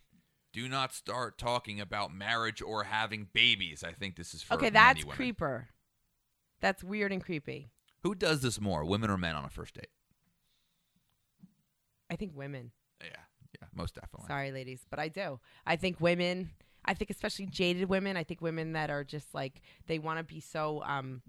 [0.59, 3.85] Do not start talking about marriage or having babies.
[3.85, 5.15] I think this is for Okay, that's women.
[5.15, 5.69] creeper.
[6.61, 7.71] That's weird and creepy.
[8.03, 9.87] Who does this more, women or men on a first date?
[12.11, 12.73] I think women.
[13.01, 13.11] Yeah,
[13.61, 14.27] yeah, most definitely.
[14.27, 15.39] Sorry, ladies, but I do.
[15.65, 16.51] I think women.
[16.85, 18.17] I think especially jaded women.
[18.17, 20.83] I think women that are just like they want to be so.
[20.83, 21.23] Um,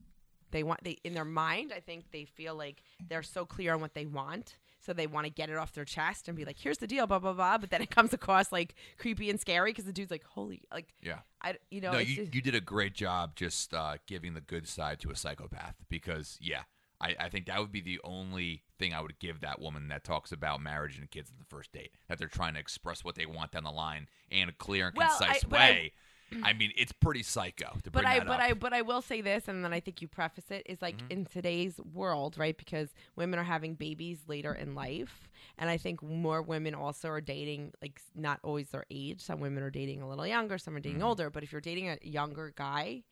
[0.49, 1.71] they want they in their mind.
[1.71, 4.57] I think they feel like they're so clear on what they want,
[4.89, 7.05] so they want to get it off their chest and be like, "Here's the deal,"
[7.05, 7.59] blah blah blah.
[7.59, 10.87] But then it comes across like creepy and scary because the dude's like, "Holy!" Like
[11.03, 11.19] Yeah.
[11.43, 14.41] I, you know, no, you, just- you did a great job just uh, giving the
[14.41, 16.63] good side to a psychopath because, yeah,
[16.99, 20.03] I, I think that would be the only thing I would give that woman that
[20.03, 21.91] talks about marriage and kids in the first date.
[22.07, 24.97] That they're trying to express what they want down the line in a clear and
[24.97, 25.59] Well, concise I- way.
[25.59, 25.91] I,
[26.53, 28.39] mean, it's pretty psycho but I but up.
[28.41, 30.97] I but I will say this, and then I think you preface it is like
[30.97, 31.11] Mm-hmm.
[31.11, 32.57] in today's world, right?
[32.57, 37.21] Because women are having babies later in life, and I think more women also are
[37.21, 39.21] dating like not always their age.
[39.21, 41.05] Some women are dating a little younger, some are dating Mhm.
[41.05, 41.29] older.
[41.29, 43.03] But if you're dating a younger guy,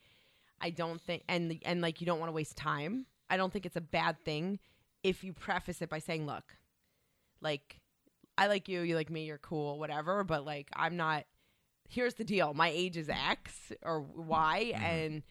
[0.60, 3.06] I don't think and and like you don't want to waste time.
[3.30, 4.60] I don't think it's a bad thing
[5.04, 6.58] if you preface it by saying, "Look,
[7.42, 7.80] like
[8.38, 11.26] I like you, you like me, you're cool, whatever." But like I'm not
[11.88, 14.80] here's the deal my age is x or y Mhm.
[14.82, 15.24] and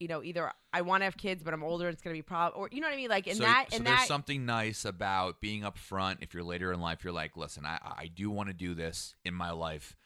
[0.00, 2.22] you know either i want to have kids but i'm older it's going to be
[2.22, 4.08] prob or you know what i mean like in so, that so in there's that
[4.08, 6.16] something nice about being upfront.
[6.22, 9.14] If you're later in life, you're like, listen, I, I do want to do this
[9.24, 9.96] in my life.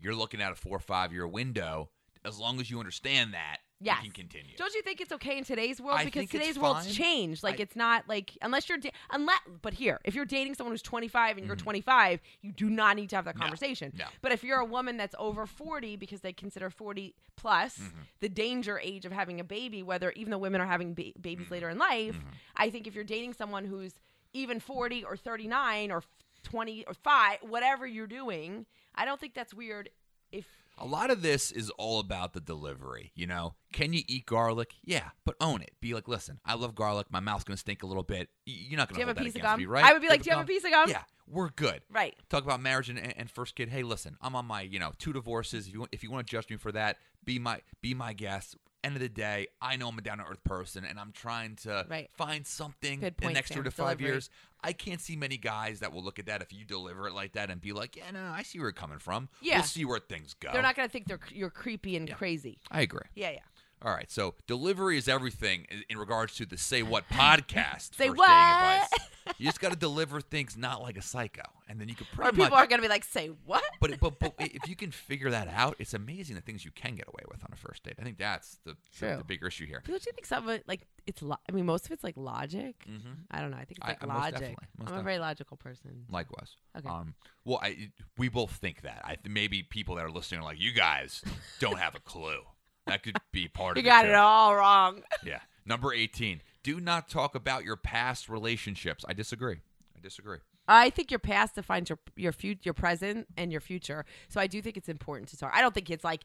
[0.00, 1.90] You're looking at a four or five year window.
[2.24, 3.98] As long as you understand that, Yes.
[4.04, 4.56] you can continue.
[4.56, 7.64] don't you think it's okay in today's world I because today's world's changed like I-
[7.64, 11.36] it's not like unless you're da- unless but here if you're dating someone who's 25
[11.36, 11.60] and you're Mhm.
[11.62, 14.06] 25 you do not need to have that conversation No.
[14.22, 17.92] but if you're a woman that's over 40 because they consider 40 plus Mhm.
[18.20, 21.48] the danger age of having a baby whether even though women are having ba- babies
[21.48, 21.50] Mhm.
[21.50, 22.24] later in life Mhm.
[22.56, 23.92] I think if you're dating someone who's
[24.32, 26.02] even 40 or 39 or
[26.42, 29.90] 20 or 5, whatever you're doing, I don't think that's weird
[30.32, 30.46] if
[30.78, 33.12] A lot of this is all about the delivery.
[33.14, 34.74] You know, can you eat garlic?
[34.84, 35.72] Yeah, but own it.
[35.80, 37.06] Be like, listen, I love garlic.
[37.10, 38.28] My mouth's gonna stink a little bit.
[38.44, 39.58] You're not gonna you have a piece of gum?
[39.58, 39.84] me, right?
[39.84, 40.90] I would be like, do you have a piece of gum?
[40.90, 41.82] Yeah, we're good.
[41.90, 42.14] Right.
[42.28, 43.70] Talk about marriage and, and first kid.
[43.70, 45.66] Hey, listen, I'm on my you know two divorces.
[45.66, 48.12] If you want, if you want to judge me for that, be my be my
[48.12, 48.56] guest.
[48.86, 51.56] End of the day, I know I'm a down to earth person, and I'm trying
[51.56, 52.08] to Right.
[52.16, 53.56] find something in the next Sam.
[53.56, 54.06] three to five Delivery.
[54.06, 54.30] years.
[54.62, 57.32] I can't see many guys that will look at that if you deliver it like
[57.32, 59.28] that and be like, yeah, no, I see where you're coming from.
[59.40, 59.56] Yeah.
[59.56, 60.52] we'll see where things go.
[60.52, 62.14] They're not going to think they're you're creepy and Yeah.
[62.14, 62.58] crazy.
[62.70, 63.00] I agree.
[63.16, 63.40] Yeah, yeah.
[63.82, 67.94] All right, so delivery is everything in regards to the Say What podcast.
[67.94, 68.88] Say what?
[69.38, 72.30] You just got to deliver things not like a psycho, and then you could pretty
[72.30, 72.52] people much.
[72.52, 75.48] are going to be like, "Say what?" but, but but if you can figure that
[75.48, 77.94] out, it's amazing the things you can get away with on a first date.
[77.98, 79.82] I think that's the the, the bigger issue here.
[79.84, 82.16] Don't you think some of it like it's lo- I mean most of it's like
[82.16, 82.76] logic.
[82.88, 83.08] Mm-hmm.
[83.32, 83.56] I don't know.
[83.56, 84.32] I think it's like I- most logic.
[84.34, 86.04] definitely, most I'm a very logical person.
[86.08, 86.52] Likewise.
[86.78, 86.88] Okay.
[86.88, 87.14] Um.
[87.44, 89.00] Well, I we both think that.
[89.04, 91.20] I th- maybe people that are listening are like, you guys
[91.58, 92.42] don't have a clue.
[92.86, 93.88] That could be part you of it.
[93.88, 94.10] You got it.
[94.10, 95.02] it all wrong.
[95.24, 95.40] Yeah.
[95.64, 96.42] Number 18.
[96.62, 99.04] Do not talk about your past relationships.
[99.08, 99.56] I disagree.
[99.96, 100.38] I disagree.
[100.68, 104.04] I think your past defines your your future, your present, and your future.
[104.28, 105.52] So I do think it's important to talk.
[105.54, 106.24] I don't think it's like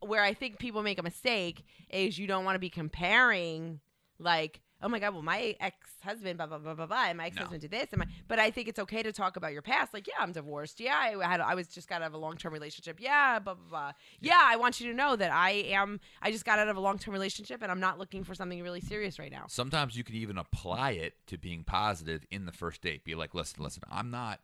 [0.00, 3.80] where I think people make a mistake is you don't want to be comparing
[4.18, 7.60] like oh my god well my ex-husband blah blah blah blah blah and my ex-husband
[7.60, 9.92] did this and my but I think it's okay to talk about your past.
[9.94, 10.80] Like yeah I'm divorced.
[10.80, 13.00] Yeah I had I was just got out of a long-term relationship.
[13.00, 13.92] Yeah blah blah blah.
[14.20, 16.80] Yeah I want you to know that I am I just got out of a
[16.80, 19.44] long-term relationship and I'm not looking for something really serious right now.
[19.48, 23.04] Sometimes you can even apply it to being positive in the first date.
[23.04, 24.40] Be like, listen, listen, I'm not.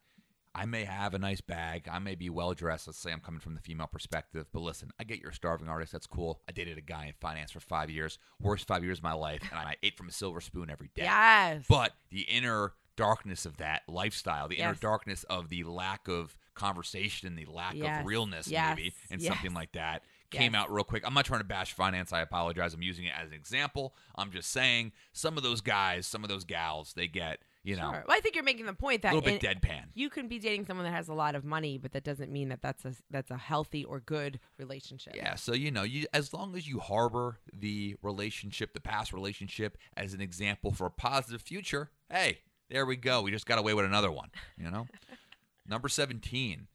[0.54, 1.88] I may have a nice bag.
[1.90, 2.86] I may be well dressed.
[2.86, 4.46] Let's say I'm coming from the female perspective.
[4.52, 5.92] But listen, I get you're a starving artist.
[5.92, 6.40] That's cool.
[6.48, 8.18] I dated a guy in finance for five years.
[8.40, 9.42] Worst five years of my life.
[9.50, 11.02] And I ate from a silver spoon every day.
[11.04, 16.36] yes But the inner darkness of that lifestyle, the inner darkness of the lack of
[16.54, 18.00] conversation, the lack Yes.
[18.00, 18.76] of realness, Yes.
[18.76, 19.32] maybe, and Yes.
[19.32, 20.62] something like that came Yes.
[20.62, 21.04] out real quick.
[21.06, 22.12] I'm not trying to bash finance.
[22.12, 22.74] I apologize.
[22.74, 23.94] I'm using it as an example.
[24.14, 27.90] I'm just saying some of those guys, some of those gals, they get, you know,
[27.90, 28.04] Sure.
[28.06, 29.86] Well, I think you're making the point that a little bit deadpan.
[29.94, 32.50] you can be dating someone that has a lot of money, but that doesn't mean
[32.50, 35.16] that that's a that's a healthy or good relationship.
[35.16, 39.78] Yeah, so you know, you as long as you harbor the relationship, the past relationship
[39.96, 43.22] as an example for a positive future, hey, there we go.
[43.22, 44.86] We just got away with another one, you know?
[45.66, 46.66] Number 17,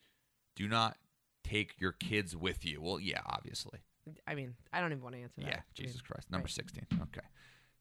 [0.56, 0.98] do not
[1.44, 2.82] take your kids with you.
[2.82, 3.80] Well, yeah, obviously.
[4.26, 5.46] I mean, I don't even want to answer that.
[5.46, 6.32] Yeah, I mean, Jesus Christ.
[6.32, 6.52] Number right.
[6.52, 6.88] 16.
[7.04, 7.28] Okay.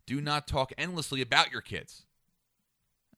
[0.07, 2.05] Do not talk endlessly about your kids.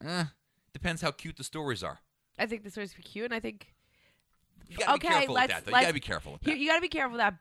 [0.05, 0.25] Eh,
[0.73, 2.01] depends how cute the stories are.
[2.39, 3.75] I think the story's cute, and I think
[4.69, 5.71] You got to Okay, be careful let's- that, though.
[5.71, 6.59] You let's- got to be careful with you, that.
[6.61, 7.35] you got to be careful with that.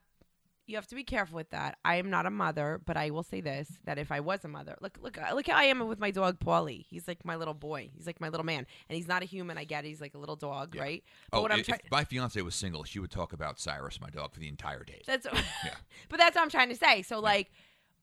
[0.65, 1.80] You have to be careful with that.
[1.84, 4.48] I am not a mother, but I will say this: that if I was a
[4.48, 6.86] mother, look, look, look how I am with my dog Paulie.
[6.88, 7.89] He's like my little boy.
[7.95, 9.58] He's like my little man, and he's not a human.
[9.58, 9.88] I get it.
[9.88, 10.82] He's like a little dog, Yeah.
[10.84, 11.04] right?
[11.32, 14.00] But Oh, what I'm if trying, my fiance was single, she would talk about Cyrus,
[14.00, 15.06] my dog, for the entire date.
[15.08, 15.26] That's
[15.65, 15.74] Yeah.
[16.10, 17.02] but that's what I'm trying to say.
[17.02, 17.50] So like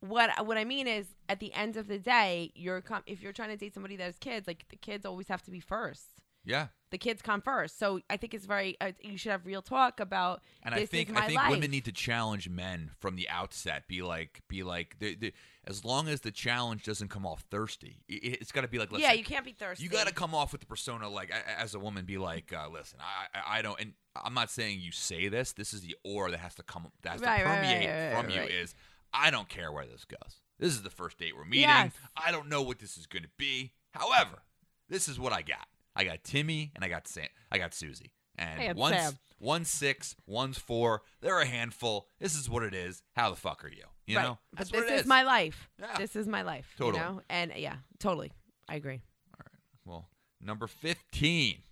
[0.09, 3.33] what what I mean is at the end of the day, you're com- if you're
[3.33, 6.13] trying to date somebody that has kids, like the kids always have to be first.
[6.45, 6.69] Yeah.
[6.93, 7.77] The kids come first.
[7.81, 11.11] So I think it's very uh, you should have real talk about And I think
[11.17, 11.51] I think life.
[11.51, 13.89] women need to challenge men from the outset.
[13.89, 15.33] Be like, be like, they, they,
[15.67, 18.93] as long as the challenge doesn't come off thirsty, it, it's got to be like,
[18.93, 19.83] listen, yeah, you can't be thirsty.
[19.83, 22.69] you got to come off with the persona like, as a woman, be like, uh,
[22.73, 23.93] listen, I, I, I don't, and
[24.25, 25.53] I'm not saying you say this.
[25.53, 28.15] This is the aura that has to come, that has Right, to right, right, permeate
[28.15, 28.41] right, from you.
[28.43, 28.77] Is
[29.13, 30.41] I don't care where this goes.
[30.59, 31.63] This is the first date we're meeting.
[31.69, 31.93] Yes.
[32.17, 33.73] I don't know what this is going to be.
[33.93, 34.43] However,
[34.89, 35.67] this is what I got.
[35.95, 37.29] I got Timmy and I got Sam.
[37.51, 38.13] I got Susie.
[38.39, 39.19] And got one's Sam.
[39.41, 41.03] one's six, one's four.
[41.23, 42.07] They're a handful.
[42.21, 43.03] This is what it is.
[43.15, 43.85] How the fuck are you?
[44.07, 44.23] You Right.
[44.25, 45.07] know, But that's this what it is.
[45.07, 45.69] my life.
[45.81, 45.97] Yeah.
[45.99, 46.75] This is my life.
[46.77, 47.03] Totally.
[47.03, 47.23] You know?
[47.31, 48.33] And yeah, totally.
[48.69, 49.01] I agree.
[49.35, 49.61] All right.
[49.87, 50.09] Well,
[50.41, 51.63] number 15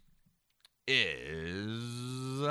[0.86, 2.46] is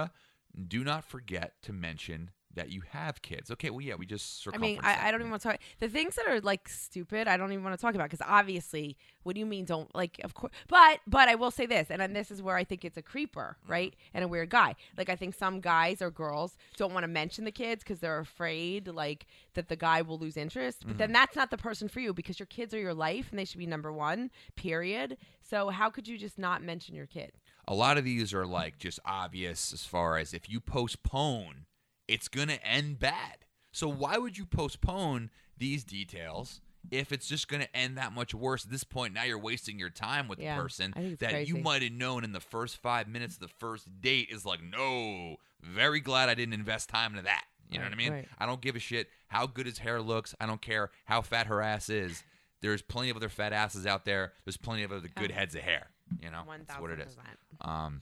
[0.67, 3.49] do not forget to mention that you have kids.
[3.51, 5.07] Okay, well, yeah, we just I mean, I.
[5.07, 5.59] I don't even want to talk.
[5.79, 8.95] The things that are like stupid, I don't even want to talk about because obviously,
[9.23, 9.65] what do you mean?
[9.65, 10.53] Don't like, of course.
[10.67, 13.01] But but I will say this, and then this is where I think it's a
[13.01, 13.71] creeper, Mm-hmm.
[13.71, 13.95] right?
[14.13, 14.75] And a weird guy.
[14.97, 18.19] Like I think some guys or girls don't want to mention the kids because they're
[18.19, 20.79] afraid like that the guy will lose interest.
[20.81, 20.97] But Mm-hmm.
[20.99, 23.45] then that's not the person for you because your kids are your life and they
[23.45, 24.29] should be number one.
[24.55, 25.17] Period.
[25.41, 27.31] So how could you just not mention your kid?
[27.67, 31.65] A lot of these are like just obvious as far as if you postpone,
[32.07, 33.37] it's going to end bad.
[33.71, 36.61] So why would you postpone these details?
[36.91, 39.79] If it's just going to end that much worse at this point, now you're wasting
[39.79, 42.33] your time with Yeah, the person I think it's that you might have known in
[42.33, 46.53] the first five minutes of the first date is like, no, very glad I didn't
[46.53, 47.45] invest time into that.
[47.71, 48.11] You know what I mean?
[48.11, 48.27] right.
[48.37, 50.35] I don't give a shit how good his hair looks.
[50.41, 52.21] I don't care how fat her ass is.
[52.61, 54.33] There's plenty of other fat asses out there.
[54.45, 55.33] There's plenty of other good Oh.
[55.33, 55.87] heads of hair.
[56.21, 57.17] You know, One that's what it is.
[57.61, 58.01] Um,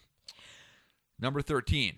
[1.20, 1.96] number 13,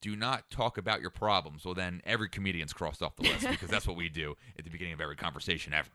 [0.00, 1.64] do not talk about your problems.
[1.64, 4.70] Well, then every comedian's crossed off the list because that's what we do at the
[4.70, 5.88] beginning of every conversation ever.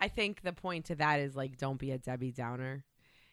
[0.00, 2.84] I think the point to that is like don't be a Debbie Downer.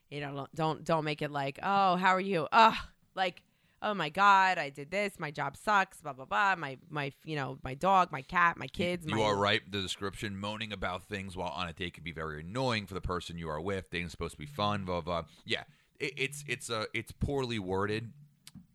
[0.09, 2.77] You know, don't don't, make it like, "Oh, how are you?" Oh,
[3.15, 3.41] like,
[3.81, 5.19] "Oh my god, I did this.
[5.19, 6.55] My job sucks, blah blah blah.
[6.55, 9.61] My my you know, my dog, my cat, my kids, You my are right.
[9.69, 13.01] The description, moaning about things while on a date can be very annoying for the
[13.01, 13.89] person you are with.
[13.89, 15.23] Dating's supposed to be fun, blah blah.
[15.45, 15.63] Yeah,
[15.99, 18.11] it, it's it's uh, it's poorly worded.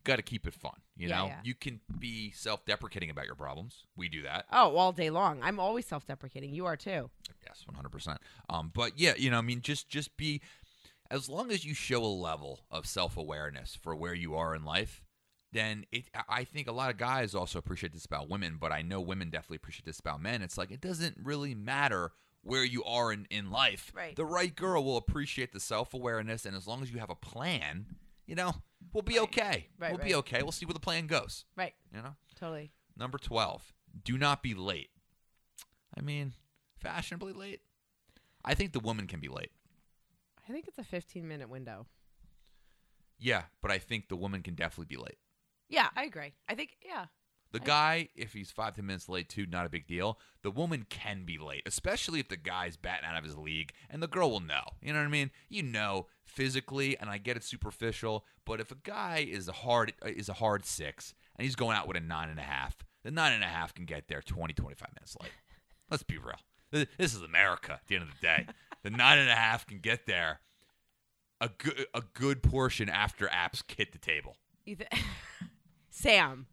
[0.08, 0.72] Got to keep it fun.
[0.96, 1.40] You Yeah, know, yeah.
[1.44, 3.84] you can be self-deprecating about your problems.
[3.96, 4.46] We do that.
[4.50, 5.40] Oh, all day long.
[5.42, 6.52] I'm always self-deprecating.
[6.52, 7.10] You are too.
[7.46, 8.18] Yes, one hundred percent.
[8.48, 10.40] Um, but yeah, you know, I mean, just just be
[11.10, 14.64] as long as you show a level of self awareness for where you are in
[14.64, 15.02] life,
[15.52, 16.06] then it.
[16.14, 19.00] I- I think a lot of guys also appreciate this about women, but I know
[19.00, 20.42] women definitely appreciate this about men.
[20.42, 23.92] It's like it doesn't really matter where you are in in life.
[23.94, 24.14] Right.
[24.16, 27.14] The right girl will appreciate the self awareness, and as long as you have a
[27.14, 27.86] plan,
[28.26, 28.54] you know,
[28.92, 29.22] we'll be Right.
[29.24, 29.68] okay.
[29.78, 30.42] Right, we'll be okay.
[30.42, 31.44] We'll see where the plan goes.
[31.56, 31.74] Right.
[31.94, 32.16] You know.
[32.38, 32.72] Totally.
[32.96, 33.72] Number 12,
[34.04, 34.90] do not be late.
[35.96, 36.34] I mean,
[36.78, 37.60] fashionably late.
[38.44, 39.50] I think the woman can be late.
[40.48, 41.86] I think it's a 15-minute window.
[43.18, 45.18] Yeah, but I think the woman can definitely be late.
[45.68, 46.32] Yeah, I agree.
[46.48, 47.06] I think yeah.
[47.50, 50.18] The guy, if he's five, ten minutes late too, not a big deal.
[50.42, 54.02] The woman can be late, especially if the guy's batting out of his league, and
[54.02, 54.64] the girl will know.
[54.82, 55.30] You know what I mean?
[55.48, 59.94] You know physically, and I get it superficial, but if a guy is a hard
[60.04, 62.76] uh, is a hard six and he's going out with a nine and a half,
[63.02, 65.32] the nine and a half can get there 20, 25 minutes late.
[65.90, 66.40] Let's be real.
[66.70, 68.46] This is America at the end of the day.
[68.82, 70.40] The nine and a half can get there
[71.40, 74.36] a good a good portion after apps hit the table.
[75.90, 76.46] Sam,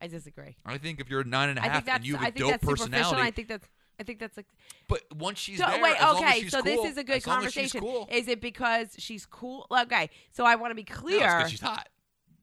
[0.00, 0.56] I disagree.
[0.64, 3.20] I think if you're a nine and a half and you have a dope personality,
[3.22, 3.66] I think that's
[3.98, 4.46] I think that's like.
[4.88, 6.48] But once she's So there, wait, as long as okay.
[6.48, 7.80] So this is a good as long as she's conversation.
[7.80, 8.08] cool.
[8.10, 9.66] Is it because she's cool?
[9.70, 10.10] Okay.
[10.32, 10.86] So I want to be
[11.18, 11.88] No, it's she's hot.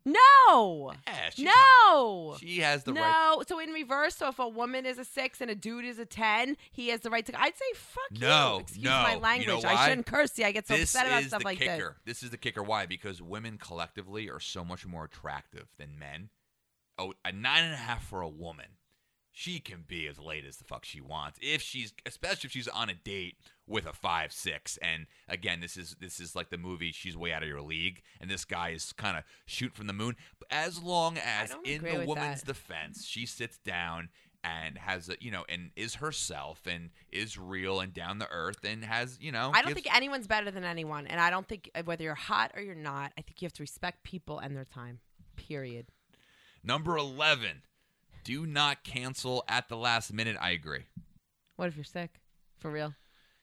[0.03, 0.93] no.
[1.07, 1.93] Yeah, she's hot.
[1.93, 2.35] No.
[2.39, 3.01] She has the no.
[3.01, 3.35] right.
[3.37, 3.43] No.
[3.47, 6.05] So in reverse, so if a woman is a six and a dude is a
[6.05, 7.39] ten, he has the right to.
[7.39, 8.59] I'd say fuck No, you.
[8.61, 8.89] Excuse no.
[8.91, 9.21] my You know
[9.59, 9.65] language.
[9.65, 10.31] I shouldn't curse.
[10.31, 11.67] See, I get so this upset about stuff like this.
[11.67, 11.97] kicker.
[12.05, 12.23] This.
[12.23, 12.63] is the kicker.
[12.63, 12.87] Why?
[12.87, 16.29] Because women collectively are so much more attractive than men.
[16.97, 18.77] Oh, a nine and a half for a woman.
[19.35, 22.67] She can be as late as the fuck she wants if she's, especially if she's
[22.67, 24.77] on a date with a five six.
[24.77, 26.91] And again, this is this is like the movie.
[26.91, 29.93] She's way out of your league, and this guy is kind of shoot from the
[29.93, 30.17] moon.
[30.37, 32.45] But as long as in the woman's that.
[32.45, 34.09] defense, she sits down
[34.43, 38.63] and has a you know and is herself and is real and down the earth
[38.63, 41.47] and has you know I don't gives- think anyone's better than anyone, and I don't
[41.47, 43.13] think uh, whether you're hot or you're not.
[43.17, 44.99] I think you have to respect people and their time.
[45.35, 45.87] Period.
[46.63, 47.63] Number 11.
[48.23, 50.37] Do not cancel at the last minute.
[50.39, 50.85] I agree.
[51.57, 52.21] What if you're sick?
[52.59, 52.93] For real?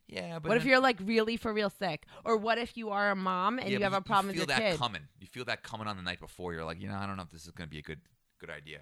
[0.09, 2.05] Yeah, but what if you're like really for real sick?
[2.25, 4.49] Or what if you are a mom and yeah, you have a problem you with
[4.49, 4.79] feel your that kid?
[4.79, 5.03] coming.
[5.21, 6.53] You feel that coming on the night before.
[6.53, 8.01] You're like, you know, I don't know if this is going to be a good
[8.41, 8.81] good idea.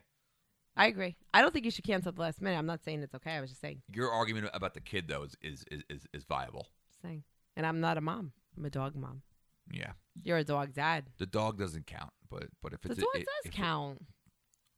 [0.77, 1.16] I agree.
[1.35, 2.57] I don't think you should cancel at the last minute.
[2.57, 3.33] I'm not saying it's okay.
[3.33, 3.83] I was just saying.
[3.92, 6.68] Your argument about the kid though is is is, is, is viable.
[7.03, 7.24] saying.
[7.57, 8.33] And I'm not a mom.
[8.57, 9.22] I'm a dog mom.
[9.70, 9.92] Yeah.
[10.22, 11.07] You're a dog dad.
[11.18, 14.01] The dog doesn't count, but but if The it's dog a, it- does it- count.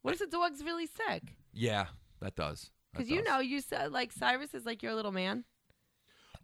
[0.01, 1.35] What if the dog's really sick?
[1.53, 1.87] yeah,
[2.21, 2.69] that does.
[2.93, 3.27] That Because you does.
[3.27, 5.43] know, you said like Cyrus is like your little man.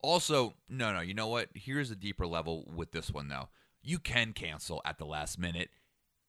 [0.02, 1.02] Also, no, no.
[1.02, 1.50] You know what?
[1.56, 3.50] Here's a deeper level with this one, though.
[3.82, 5.70] You can cancel at the last minute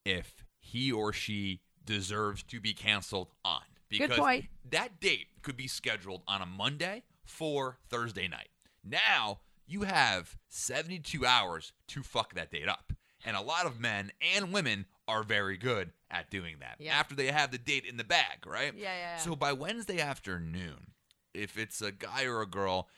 [0.04, 3.62] if he or she deserves to be canceled on.
[3.90, 4.46] Because point.
[4.70, 8.48] that date could be scheduled on a Monday for Thursday night.
[8.84, 12.92] Now you have 72 hours to fuck that date up.
[13.24, 16.98] And a lot of men and women are very good at doing that Yeah.
[16.98, 18.74] after they have the date in the bag, right?
[18.74, 19.16] Yeah, yeah, yeah.
[19.18, 20.92] So by Wednesday afternoon,
[21.34, 22.88] if it's a guy or a girl,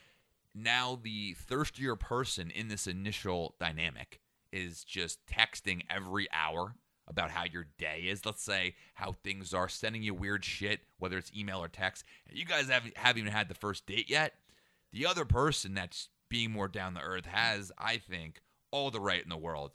[0.55, 4.21] now the thirstier person in this initial dynamic
[4.53, 6.75] is just texting every hour
[7.07, 8.25] about how your day is.
[8.25, 12.05] Let's say how things are, sending you weird shit, whether it's email or text.
[12.29, 14.35] And you guys haven't, haven't even had the first date yet.
[14.93, 19.23] The other person that's being more down the earth has, I think, all the right
[19.23, 19.73] in the world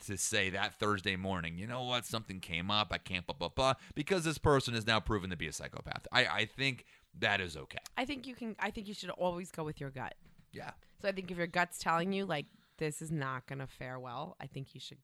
[0.00, 3.48] to say that Thursday morning, you know what, something came up, I can't, blah, blah,
[3.48, 6.06] blah, because this person is now proven to be a psychopath.
[6.12, 6.84] I, I think
[7.18, 7.78] that is okay.
[7.96, 8.56] I think you can.
[8.58, 10.14] I think you should always go with your gut.
[10.52, 10.70] Yeah.
[11.00, 12.46] So I think if your gut's telling you like
[12.78, 14.98] this is not gonna fare well, I think you should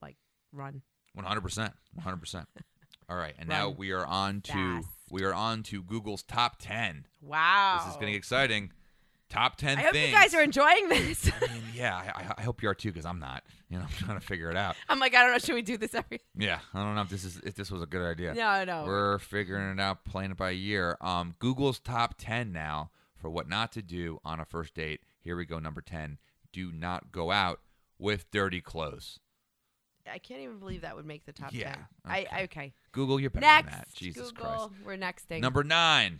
[0.00, 0.16] like
[0.52, 0.82] run.
[1.14, 2.48] One hundred percent, one hundred percent.
[3.08, 4.88] All right, and now we are on to fast.
[5.10, 7.06] we are on to Google's top ten.
[7.20, 7.82] Wow.
[7.84, 8.72] This is getting exciting.
[9.32, 10.08] Top ten I hope things.
[10.10, 11.30] you guys are enjoying this.
[11.40, 13.42] I mean, yeah, I, I- I hope you are too, because I'm not.
[13.70, 14.76] You know, I'm trying to figure it out.
[14.90, 15.38] I'm like, I don't know.
[15.38, 16.20] Should we do this every?
[16.36, 18.34] Yeah, I don't know if this is if this was a good idea.
[18.34, 18.84] No, no.
[18.84, 20.96] We're figuring it out, playing it by year.
[21.00, 25.00] Um, Google's top ten now for what not to do on a first date.
[25.20, 25.58] Here we go.
[25.58, 26.18] Number ten:
[26.52, 27.60] Do not go out
[27.98, 29.18] with dirty clothes.
[30.12, 31.84] I can't even believe that would make the top Yeah, ten.
[32.04, 32.42] I okay.
[32.44, 32.74] okay.
[32.90, 33.88] Google, you're better Next, than that.
[33.94, 34.68] Jesus Google.
[34.68, 34.70] Christ.
[34.84, 35.40] We're nexting.
[35.40, 36.18] Number nine,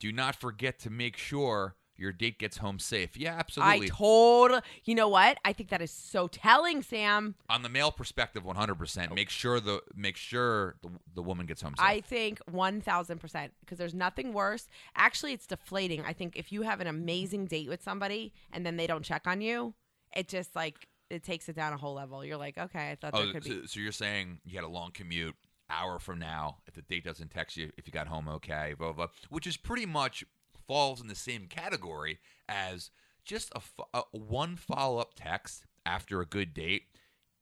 [0.00, 3.16] do not forget to make sure your date gets home safe.
[3.16, 3.86] Yeah, absolutely.
[3.86, 4.52] I told.
[4.84, 5.38] You know what?
[5.44, 7.34] I think that is so telling, Sam.
[7.50, 9.14] On the male perspective, 100%.
[9.14, 11.86] Make sure the make sure the, the woman gets home safe.
[11.86, 14.68] I think 1000% because there's nothing worse.
[14.94, 16.02] Actually, it's deflating.
[16.06, 19.26] I think if you have an amazing date with somebody and then they don't check
[19.26, 19.74] on you,
[20.14, 22.24] it just like it takes it down a whole level.
[22.24, 23.66] You're like, okay, I thought oh, could so, be.
[23.66, 25.34] so you're saying you had a long commute,
[25.70, 28.92] hour from now, if the date doesn't text you, if you got home okay, blah
[28.92, 30.24] blah, blah which is pretty much
[30.68, 32.90] falls in the same category as
[33.24, 33.60] just a,
[33.92, 36.84] a one follow up text after a good date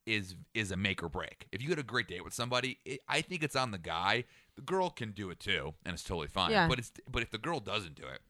[0.06, 1.48] is is a make or break.
[1.52, 4.24] If you had a great date with somebody, it, I think it's on the guy.
[4.54, 6.52] The girl can do it too, and it's totally fine.
[6.52, 6.68] Yeah.
[6.68, 8.20] But it's but if the girl doesn't do it,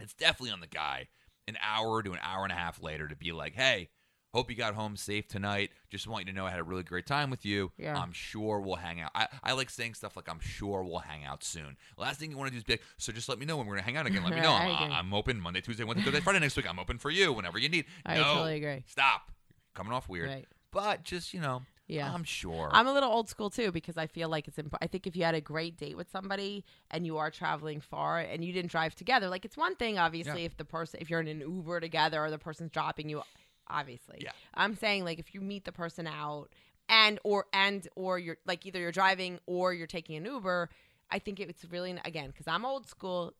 [0.00, 1.08] it's definitely on the guy.
[1.46, 3.90] An hour to an hour and a half later to be like, hey.
[4.32, 5.70] Hope you got home safe tonight.
[5.88, 7.72] Just want you to know I had a really great time with you.
[7.76, 7.98] Yeah.
[8.00, 9.10] I'm sure we'll hang out.
[9.12, 11.76] I, I like saying stuff like I'm sure we'll hang out soon.
[11.98, 13.66] Last thing you want to do is be like, so just let me know when
[13.66, 14.22] we're gonna hang out again.
[14.22, 14.52] Let me know.
[14.52, 14.94] I I'm, agree.
[14.96, 16.68] I'm open Monday, Tuesday, Wednesday, Thursday, Friday next week.
[16.70, 17.86] I'm open for you whenever you need.
[18.06, 18.84] I no, totally agree.
[18.86, 19.32] Stop.
[19.74, 20.28] Coming off weird.
[20.28, 20.46] Right.
[20.70, 22.12] But just you know, Yeah.
[22.14, 22.70] I'm sure.
[22.72, 25.16] I'm a little old school too because I feel like it's imp- I think if
[25.16, 28.70] you had a great date with somebody and you are traveling far and you didn't
[28.70, 30.46] drive together, like it's one thing obviously Yeah.
[30.46, 33.22] if the person if you're in an Uber together or the person's dropping you
[33.70, 34.18] obviously.
[34.20, 34.32] Yeah.
[34.54, 36.48] I'm saying like if you meet the person out
[36.88, 40.68] and or and or you're like either you're driving or you're taking an Uber,
[41.10, 43.32] I think it's really again cuz I'm old school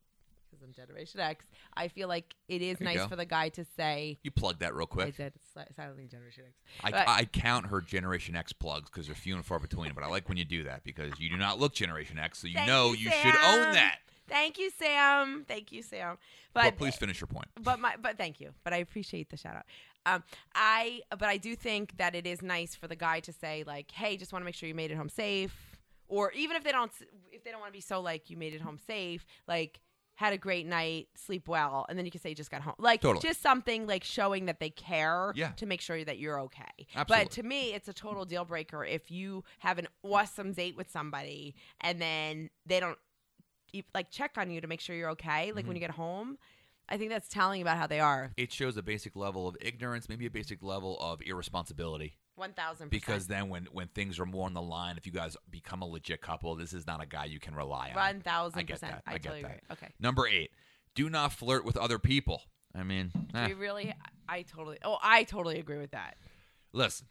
[0.50, 1.44] because I'm Generation X.
[1.74, 3.06] I feel like it is nice go.
[3.08, 5.14] for the guy to say you plug that real I quick.
[5.14, 6.54] said si- silently Generation X.
[6.82, 9.92] I, But- I count her Generation X plugs because they're few and far between.
[9.94, 12.46] But I like when you do that because you do not look Generation X, so
[12.48, 13.98] you Thank know you, you should own that.
[14.28, 15.44] Thank you, Sam.
[15.48, 16.16] Thank you, Sam.
[16.52, 17.48] But But please finish your point.
[17.60, 18.52] but my but thank you.
[18.64, 19.66] But I appreciate the shout out.
[20.06, 20.22] Um,
[20.54, 23.90] I but I do think that it is nice for the guy to say like,
[23.90, 25.76] "Hey, just want to make sure you made it home safe,"
[26.08, 26.90] or even if they don't
[27.30, 29.80] if they don't want to be so like, "You made it home safe," like.
[30.16, 32.74] Had a great night, sleep well, and then you can say you just got home.
[32.76, 33.22] Like Totally.
[33.22, 35.52] just something like showing that they care Yeah.
[35.52, 36.66] to make sure that you're okay.
[36.94, 37.24] Absolutely.
[37.24, 40.90] But to me, it's a total deal breaker if you have an awesome date with
[40.90, 42.98] somebody and then they don't
[43.94, 45.52] like check on you to make sure you're okay.
[45.52, 46.36] Like when you get home,
[46.90, 48.32] I think that's telling about how they are.
[48.36, 52.18] It shows a basic level of ignorance, maybe a basic level of irresponsibility.
[52.34, 55.36] One thousand Because then, when when things are more on the line, if you guys
[55.50, 57.94] become a legit couple, this is not a guy you can rely on.
[57.96, 58.92] one I thousand get percent.
[58.92, 59.02] that.
[59.06, 59.48] I, I get totally that.
[59.48, 59.60] agree.
[59.72, 59.88] Okay.
[60.00, 60.50] Number eight,
[60.94, 62.42] do not flirt with other people.
[62.74, 63.92] I mean, eh, We really,
[64.28, 64.78] I totally.
[64.84, 66.16] Oh, I totally agree with that.
[66.72, 67.06] listen,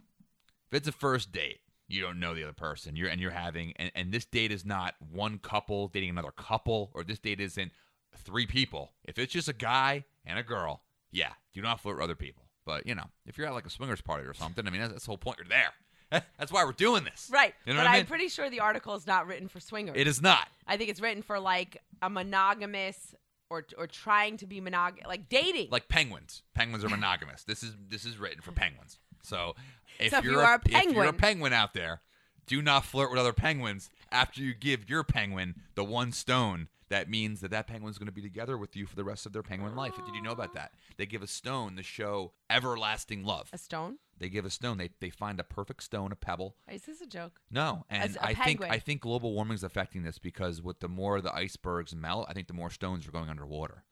[0.71, 2.95] if it's a first date, you don't know the other person.
[2.95, 6.91] You're and you're having and, and this date is not one couple dating another couple,
[6.93, 7.71] or this date isn't
[8.18, 8.91] three people.
[9.05, 10.82] If it's just a guy and a girl,
[11.12, 12.43] yeah, do not flirt with other people.
[12.66, 14.93] But you know, if you're at like a swingers party or something, I mean that's,
[14.93, 15.38] that's the whole point.
[15.39, 15.74] You're there.
[16.39, 17.30] That's why we're doing this.
[17.32, 17.53] Right.
[17.68, 17.99] You know but I mean?
[17.99, 19.95] I'm pretty sure the article is not written for swingers.
[19.95, 20.47] It is not.
[20.66, 23.14] I think it's written for like a monogamous
[23.51, 25.68] or or trying to be monogamous, like dating.
[25.70, 26.41] like penguins.
[26.55, 27.43] Penguins are monogamous.
[27.43, 28.97] this is this is written for penguins.
[29.22, 29.53] So
[29.99, 32.01] if So if you're you are a if you're a penguin- penguin out there,
[32.47, 36.70] do not flirt with other penguins after you give your penguin the one stone.
[36.90, 39.34] That means that that penguin's going to be together with you for the rest of
[39.34, 39.94] their penguin life.
[39.96, 40.74] Did you know about that?
[40.98, 43.50] They give a stone to show everlasting love.
[43.54, 43.98] a stone.
[44.18, 44.78] They give a stone.
[44.78, 46.56] They they find a perfect stone, a pebble.
[46.70, 47.40] Is this a joke?
[47.50, 48.62] No, and I think.
[48.64, 52.34] I think global warming is affecting this because with the more the icebergs melt, I
[52.34, 53.84] think the more stones are going underwater.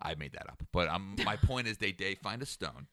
[0.00, 2.86] I made that up, but um, my point is they they find a stone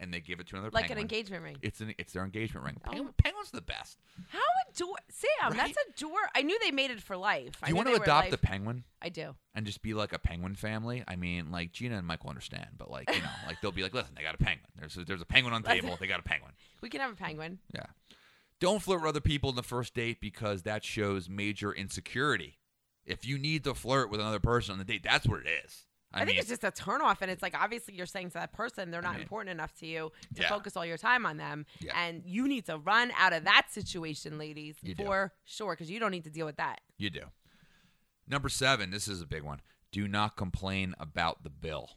[0.00, 1.56] and they give it to another Like an engagement ring.
[1.62, 2.76] It's an it's their engagement ring.
[2.86, 2.90] Oh.
[2.90, 3.98] Penguin, penguins are the best.
[4.28, 4.38] How
[4.70, 5.56] ador Sam, Right?
[5.56, 7.60] that's ador I knew they made it for life.
[7.62, 9.34] Do you want to adopt a penguin I do.
[9.54, 11.04] and just be like a penguin family?
[11.06, 13.82] I mean, like Gina and Mike will understand, but like you know, like they'll be
[13.82, 14.66] like, listen, they got a penguin.
[14.78, 15.96] There's a, there's a penguin on the table.
[16.00, 16.52] They got a penguin.
[16.80, 17.58] We can have a penguin.
[17.74, 17.86] Yeah.
[18.58, 22.58] Don't flirt with other people in the first date because that shows major insecurity.
[23.06, 25.86] If you need to flirt with another person on the date, that's what it is.
[26.12, 28.34] I, I, think mean, it's just a turnoff, and it's like obviously you're saying to
[28.34, 30.48] that person they're not mean- important enough to you to Yeah.
[30.48, 31.92] focus all your time on them, Yeah.
[31.96, 35.04] and you need to run out of that situation, ladies, You do.
[35.04, 36.80] for sure, because you don't need to deal with that.
[36.98, 37.26] you do.
[38.26, 39.60] Number seven, this is a big one.
[39.92, 41.90] Do not complain about the bill.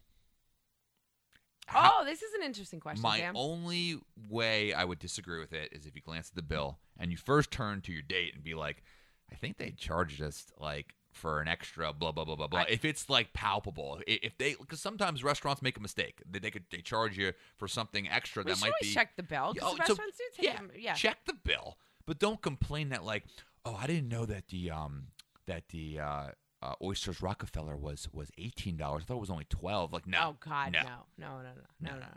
[1.68, 3.36] How- oh, this is an interesting question, My Sam.
[3.38, 4.00] only
[4.30, 7.18] way I would disagree with it is if you glance at the bill and you
[7.18, 8.84] first turn to your date and be like,
[9.32, 12.62] I think they charged us like for an extra blah blah blah blah blah.
[12.62, 16.52] I- if it's like palpable, if they because sometimes restaurants make a mistake, they, they
[16.52, 19.72] could they charge you for something extra we that might be check the bill Oh,
[19.72, 20.72] so- restaurants do take yeah, them.
[20.78, 23.24] Yeah, check the bill, but don't complain that like,
[23.66, 25.08] oh, I didn't know that the um
[25.46, 26.28] that the uh,
[26.62, 29.04] uh, oysters Rockefeller was was eighteen dollars.
[29.04, 29.92] I thought it was only twelve.
[29.94, 30.80] Like no, oh God, no.
[30.82, 30.88] no,
[31.18, 31.52] no, no, no,
[31.82, 32.00] no, no.
[32.00, 32.08] no.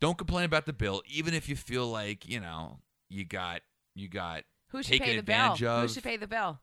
[0.00, 2.78] Don't complain about the bill, even if you feel like you know
[3.08, 3.62] you got
[3.94, 4.44] you got.
[4.70, 5.52] Who should Taken pay the bill?
[5.52, 6.58] advantage Who should pay the bill?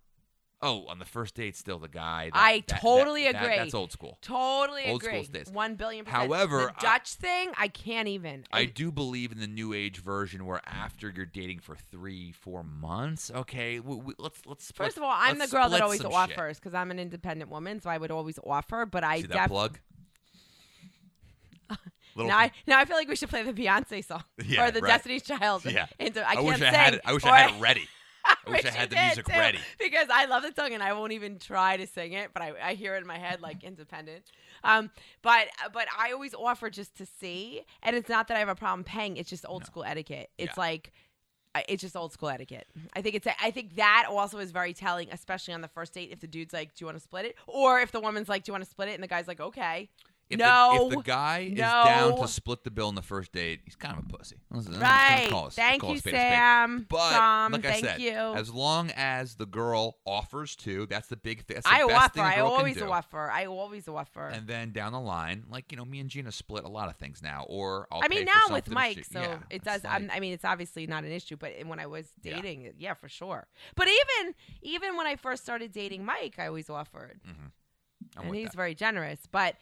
[0.66, 2.30] Oh, on the first date, still the guy.
[2.34, 3.57] that- I that- totally that- that- agree.
[3.57, 4.18] that's old school.
[4.22, 5.24] Totally Old school agree.
[5.26, 5.51] stays.
[5.51, 6.24] One billion percent.
[6.24, 8.45] However, the I- Dutch thing, I can't even.
[8.51, 12.64] I do believe in the new age version where after you're dating for three, four
[12.64, 16.03] months, okay, we, we, let's let's split- First of all, I'm the girl that always
[16.03, 18.86] offers because I'm an independent woman, so I would always offer.
[18.86, 19.80] But I See that def- plug?
[22.16, 24.72] Little- now I now I feel like we should play the Beyonce song Yeah, or
[24.72, 24.89] the right.
[24.89, 25.66] Destiny's Child.
[25.66, 25.88] Yeah.
[25.99, 27.01] Into, I, I, can't wish I sing, had it.
[27.05, 27.88] I wish or- I had it ready.
[28.26, 29.59] I wish I had the music too, ready.
[29.80, 32.53] because I love the song and I won't even try to sing it, but I,
[32.61, 34.24] I hear it in my head like independent.
[34.63, 38.49] Um, but but I always offer just to see, and it's not that I have
[38.49, 39.17] a problem paying.
[39.17, 39.65] It's just old No.
[39.65, 40.30] school etiquette.
[40.38, 40.61] It's Yeah.
[40.61, 40.91] like.
[41.69, 42.65] It's just old school etiquette.
[42.95, 43.28] I think it's.
[43.39, 46.09] I think that also is very telling, especially on the first date.
[46.11, 48.43] If the dude's like, "Do you want to split it?" or if the woman's like,
[48.43, 49.88] "Do you want to split it?" and the guy's like, "Okay."
[50.30, 52.21] If no, the, if the guy is down no.
[52.21, 54.38] to split the bill on the first date, he's kind of a pussy.
[54.49, 55.30] Right.
[55.32, 55.99] us- Thank you.
[55.99, 56.88] Sam.
[56.89, 58.11] But Tom, like I said, you.
[58.11, 61.61] as long as the girl offers to, that's the big thing.
[61.65, 62.21] I offer.
[62.21, 63.30] I always offer.
[63.30, 64.28] I always offer.
[64.28, 66.95] And then down the line, like you know, me and Gina split a lot of
[66.95, 69.84] things now, or I'll I mean, now with Mike, she- so yeah, it does.
[69.84, 72.36] like- I'm, mean, it's obviously not an issue, but when I was Yeah.
[72.36, 72.93] dating, yeah.
[72.93, 73.47] for sure.
[73.76, 77.47] But even even when I first started dating Mike, I always offered, mm-hmm.
[78.17, 78.55] I'm and he's that.
[78.55, 79.19] very generous.
[79.32, 79.55] But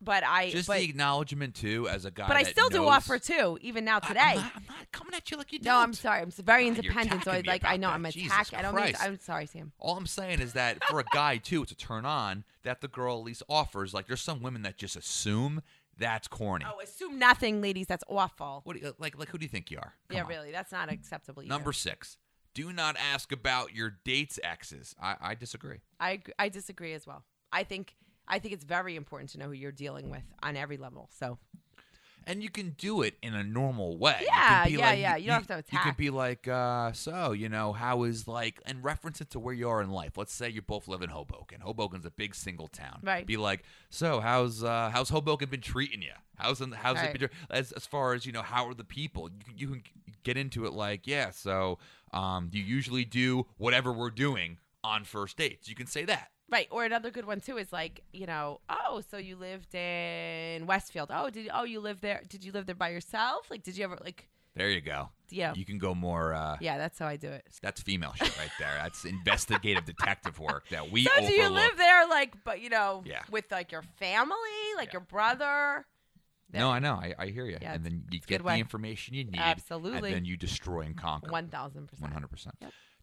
[0.00, 2.28] but I just but, the acknowledgement too, as a guy.
[2.28, 4.20] but I still do offer too, even now today.
[4.20, 5.68] I'm not, I'm not coming at you like you do.
[5.68, 6.22] no, I'm sorry.
[6.22, 7.64] I'm very God, independent, so I attacking like.
[7.64, 7.94] I know that.
[7.94, 8.54] I'm attacked.
[8.54, 8.94] I don't mean.
[9.00, 9.72] I'm sorry, Sam.
[9.78, 12.88] All I'm saying is that for a guy too, it's a turn on that the
[12.88, 13.92] girl at least offers.
[13.92, 15.62] Like there's some women that just assume
[15.98, 16.64] that's corny.
[16.68, 17.86] Oh, assume nothing, ladies.
[17.86, 18.60] That's awful.
[18.64, 19.18] What do you, like?
[19.18, 19.94] Like who do you think you are?
[20.08, 20.28] Come yeah, on.
[20.28, 20.52] really.
[20.52, 21.42] That's not acceptable.
[21.42, 21.48] Either.
[21.48, 22.18] Number six.
[22.54, 24.94] Do not ask about your date's exes.
[25.00, 25.78] I, I disagree.
[26.00, 27.24] I I disagree as well.
[27.52, 27.94] I think
[28.28, 31.08] I think it's very important to know who you're dealing with on every level.
[31.18, 31.38] So
[32.26, 34.18] And you can do it in a normal way.
[34.20, 35.16] You Yeah, can be yeah, like- yeah.
[35.16, 35.96] You don't have to You can attack.
[35.96, 39.66] be like, uh, so, you know, how is like, and reference it to where you
[39.70, 40.18] are in life.
[40.18, 41.60] Let's say you both live in Hoboken.
[41.62, 43.00] Hoboken's a big single town.
[43.02, 43.26] Right.
[43.26, 46.12] Be like, so how's uh, how's Hoboken been treating you?
[46.36, 47.14] How's how's Right.
[47.14, 48.42] it been as as far as you know?
[48.42, 49.30] How are the people?
[49.32, 49.82] You can, you can
[50.22, 51.30] get into it like, yeah.
[51.30, 51.78] So,
[52.12, 55.66] um, you usually do whatever we're doing on first dates.
[55.66, 56.28] You can say that.
[56.50, 60.66] Right, or another good one too is like you know, oh, so you lived in
[60.66, 61.10] Westfield.
[61.12, 62.22] Oh, did oh you live there?
[62.28, 63.50] Did you live there by yourself?
[63.50, 64.28] Like, did you ever like?
[64.54, 65.10] There you go.
[65.30, 65.52] Yeah.
[65.54, 66.34] You can go more.
[66.34, 67.46] Uh, yeah, that's how I do it.
[67.62, 68.74] That's female shit right there.
[68.82, 73.02] That's investigative detective work that we So do you live there like, but you know,
[73.06, 73.20] Yeah.
[73.30, 74.34] with like your family,
[74.76, 74.94] like Yeah.
[74.94, 75.86] your brother?
[76.52, 76.94] No, I know.
[76.94, 77.58] I, I hear you.
[77.60, 78.58] Yeah, and then you it's a good get the way.
[78.58, 79.38] information you need.
[79.38, 80.08] Absolutely.
[80.08, 81.30] And then you destroy and conquer.
[81.30, 82.12] One thousand percent.
[82.12, 82.48] 100%.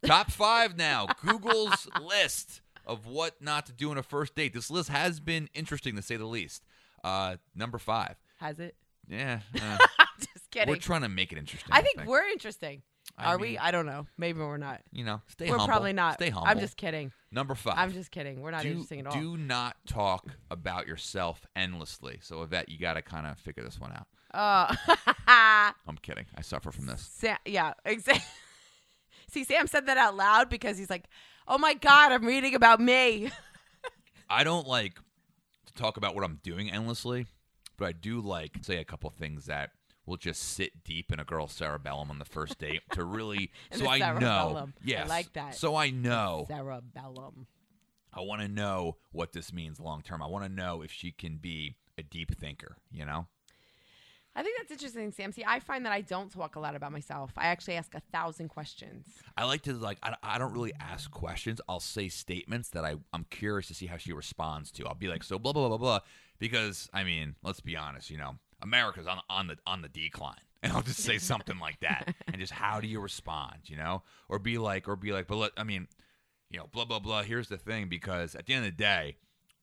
[0.04, 1.06] Top five now.
[1.24, 4.54] Google's list of what not to do on a first date.
[4.54, 6.64] This list has been interesting to say the least.
[7.02, 8.16] Uh, number five.
[8.38, 8.74] Has it?
[9.08, 9.40] Yeah.
[9.54, 10.68] uh, I'm just kidding.
[10.68, 11.72] we're trying to make it interesting.
[11.72, 12.82] I think we're interesting.
[13.16, 13.56] I Are we?
[13.56, 14.06] I don't know.
[14.18, 14.82] Maybe we're not.
[14.92, 15.66] You know, stay we're humble.
[15.68, 16.14] probably not.
[16.14, 16.48] Stay humble.
[16.48, 17.12] I'm just kidding.
[17.30, 17.74] Number five.
[17.76, 18.40] I'm just kidding.
[18.42, 19.12] We're not do, interesting at all.
[19.12, 22.18] do not talk about yourself endlessly.
[22.20, 24.06] So, Yvette, you got to kind of figure this one out.
[24.34, 24.94] Oh,
[25.86, 26.26] I'm kidding.
[26.36, 27.08] I suffer from this.
[27.12, 28.24] Sam, yeah, exactly.
[29.28, 31.04] See, Sam said that out loud because he's like,
[31.48, 33.30] "Oh my God, I'm reading about me."
[34.28, 34.98] I don't like
[35.66, 37.26] to talk about what I'm doing endlessly,
[37.76, 39.70] but I do like say a couple things that
[40.06, 43.88] will just sit deep in a girl's cerebellum on the first date to really so
[43.88, 44.04] I know.
[44.06, 44.74] cerebellum.
[44.88, 45.54] I like that.
[45.54, 46.46] So I know.
[46.48, 47.46] Cerebellum.
[48.12, 50.22] I want to know what this means long term.
[50.22, 53.26] I want to know if she can be a deep thinker, you know?
[54.36, 55.32] I think that's interesting, Sam.
[55.32, 57.32] See, I find that I don't talk a lot about myself.
[57.38, 59.06] I actually ask a thousand questions.
[59.34, 61.58] I like to like I, I don't really ask questions.
[61.68, 64.86] I'll say statements that I I'm curious to see how she responds to.
[64.86, 66.00] I'll be like so blah blah blah blah
[66.38, 70.34] because I mean let's be honest, you know America's on on the on the decline,
[70.62, 74.02] and I'll just say something like that, and just how do you respond, you know,
[74.28, 75.88] or be like or be like, but let, I mean,
[76.50, 77.22] you know, blah blah blah.
[77.22, 79.16] Here's the thing, because at the end of the day.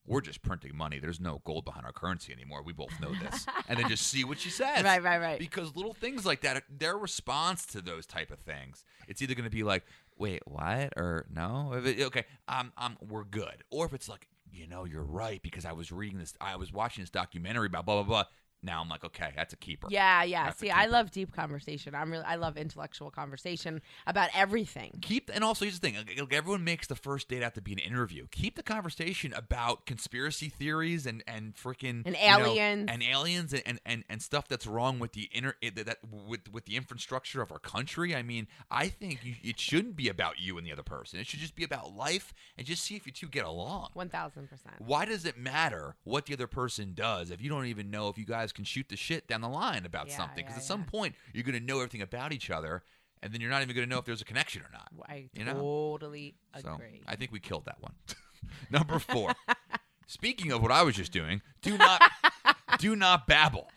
[0.06, 1.00] We're just printing money.
[1.00, 2.62] There's no gold behind our currency anymore.
[2.64, 3.46] We both know this.
[3.70, 5.40] and then just see what she says Right, right, right.
[5.40, 9.46] because little things like that their response to those type of things it's either going
[9.46, 9.84] to be like
[10.18, 14.68] wait what or no it- okay um, um we're good or if it's like you
[14.68, 17.96] know you're right because i was reading this i was watching this documentary about blah
[17.96, 18.24] blah blah
[18.64, 20.46] now i'm like okay that's a keeper Yeah, yeah.
[20.46, 21.94] That's See, I love deep conversation.
[21.96, 24.98] I'm really, I love intellectual conversation about everything.
[25.02, 27.74] keep and also here's the thing like, everyone makes the first date out to be
[27.74, 32.90] an interview keep the conversation about conspiracy theories and and freaking And you know, aliens.
[32.92, 36.66] and aliens and, and, and, and stuff that's wrong with the inner that with with
[36.66, 40.58] the infrastructure of our country i mean i think you, it shouldn't be about you
[40.58, 43.12] and the other person it should just be about life and just see if you
[43.12, 44.76] two get along One thousand percent.
[44.80, 48.18] why does it matter what the other person does if you don't even know if
[48.18, 50.38] you guys can shoot the shit down the line about Yeah, something?
[50.46, 52.84] Because yeah, at some point you're going to know everything about each other,
[53.22, 54.90] and then you're not even going to know if there's a connection or not.
[55.08, 55.54] I You know?
[55.54, 57.02] totally So agree.
[57.08, 57.94] I think we killed that one.
[58.70, 59.34] Number four.
[60.08, 62.02] Speaking of what I was just doing, do not
[62.80, 63.70] do not babble.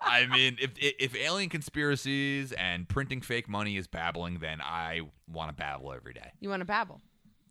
[0.00, 5.50] I mean, if if alien conspiracies and printing fake money is babbling, then I want
[5.50, 6.32] to babble every day.
[6.40, 7.00] you want to babble?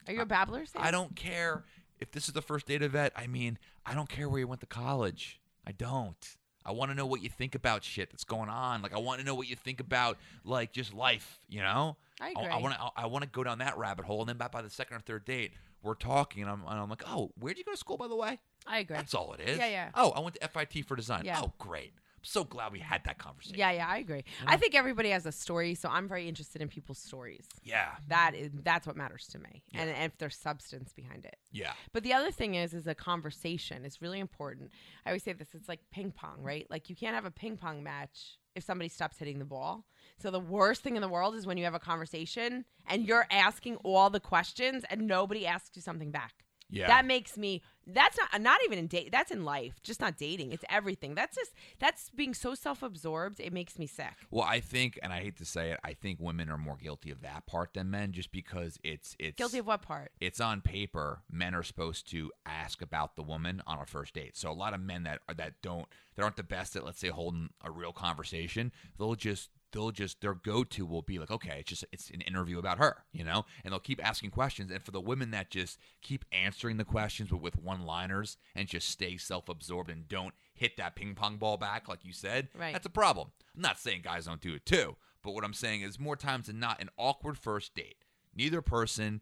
[0.08, 0.82] Are you a babbler, Sam?
[0.84, 1.66] I don't care
[2.00, 3.12] if this is the first date vet.
[3.16, 5.40] I mean, I don't care where you went to college.
[5.68, 6.38] I don't.
[6.66, 8.82] I want to know what you think about shit that's going on.
[8.82, 11.40] Like, I want to know what you think about like just life.
[11.50, 11.98] You know?
[12.20, 12.46] I agree.
[12.46, 12.82] I want to.
[12.96, 15.00] I want to go down that rabbit hole, and then by, by the second or
[15.02, 15.54] third date,
[15.84, 18.16] we're talking, and I'm, and I'm like, oh, where'd you go to school, by the
[18.16, 18.40] way?
[18.66, 18.98] I agree.
[18.98, 19.58] That's all it is.
[19.58, 19.90] Yeah, yeah.
[19.94, 21.24] Oh, I went to FIT for design.
[21.26, 21.42] Yeah.
[21.42, 21.94] Oh, great.
[22.28, 23.58] So glad we had that conversation.
[23.58, 24.26] Yeah, yeah, I agree.
[24.46, 27.48] I think everybody has a story, so I'm very interested in people's stories.
[27.64, 27.92] Yeah.
[28.10, 31.38] That is that's what matters to me, and, and if there's substance behind it.
[31.54, 31.72] Yeah.
[31.94, 34.72] But the other thing is, is a conversation is really important.
[35.06, 36.68] I always say this: it's like ping pong, right?
[36.70, 39.86] Like you can't have a ping pong match if somebody stops hitting the ball.
[40.20, 43.28] So the worst thing in the world is when you have a conversation and you're
[43.32, 46.34] asking all the questions and nobody asks you something back.
[46.70, 46.88] Yeah.
[46.88, 47.62] That makes me.
[47.90, 49.10] That's not not even in date.
[49.14, 50.52] That's in life, just not dating.
[50.52, 51.16] It's everything.
[51.16, 53.40] That's just that's being so self absorbed.
[53.40, 54.12] It makes me sick.
[54.30, 57.12] Well, I think, and I hate to say it, I think women are more guilty
[57.12, 60.12] of that part than men, just because it's it's Guilty of what part?
[60.20, 61.22] it's on paper.
[61.32, 64.36] Men are supposed to ask about the woman on a first date.
[64.36, 67.00] So a lot of men that are, that don't that aren't the best at let's
[67.00, 71.58] say holding a real conversation, they'll just they'll just their go-to will be like okay
[71.60, 74.84] it's just it's an interview about her you know and they'll keep asking questions and
[74.84, 78.90] for the women that just keep answering the questions with, with one liners and just
[78.90, 82.74] stay self-absorbed and don't hit that ping pong ball back like you said Right.
[82.74, 85.82] that's a problem i'm not saying guys don't do it too But what I'm saying
[85.82, 87.98] is more times than not, an awkward first date.
[88.36, 89.22] Neither person,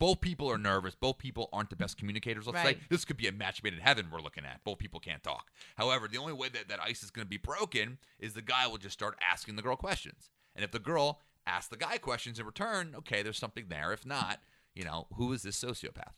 [0.00, 0.96] both people are nervous.
[0.96, 2.46] Both people aren't the best communicators.
[2.46, 2.78] Let's Right.
[2.78, 4.64] say this could be a match made in heaven we're looking at.
[4.64, 5.52] Both people can't talk.
[5.76, 8.66] However, the only way that that ice is going to be broken is the guy
[8.66, 10.30] will just start asking the girl questions.
[10.56, 13.92] And if the girl asks the guy questions in return, okay, there's something there.
[13.92, 14.40] If not,
[14.74, 16.14] you know, who is this sociopath?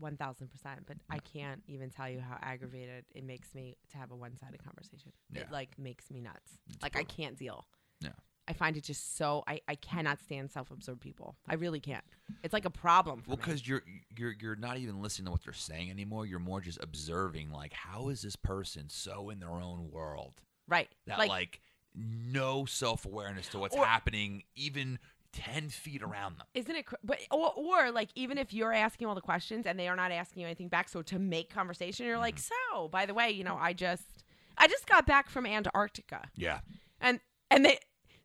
[0.00, 0.80] One thousand percent.
[0.86, 1.32] But I mm.
[1.32, 5.12] can't even tell you how aggravated it makes me to have a one-sided conversation.
[5.30, 5.42] Yeah.
[5.42, 6.58] It like makes me nuts.
[6.82, 7.66] like I can't deal.
[8.00, 8.10] Yeah.
[8.48, 11.36] I find it just so I, I cannot stand self-absorbed people.
[11.48, 12.04] I really can't.
[12.42, 13.82] It's like a problem for Well, because you're
[14.16, 16.26] you're you're not even listening to what they're saying anymore.
[16.26, 17.52] You're more just observing.
[17.52, 20.34] Like, how is this person so in their own world
[20.68, 20.88] right.
[21.06, 21.60] that like, like,
[21.94, 24.98] no self awareness to what's Or- happening, even
[25.32, 26.46] ten feet around them?
[26.54, 29.78] isn't it cr- but or, or like even if you're asking all the questions and
[29.78, 32.76] they are not asking you anything back so to make conversation you're like Mm-hmm.
[32.82, 34.24] so by the way you know i just
[34.58, 36.60] i just got back from antarctica Yeah,
[37.00, 37.18] and
[37.50, 37.78] and they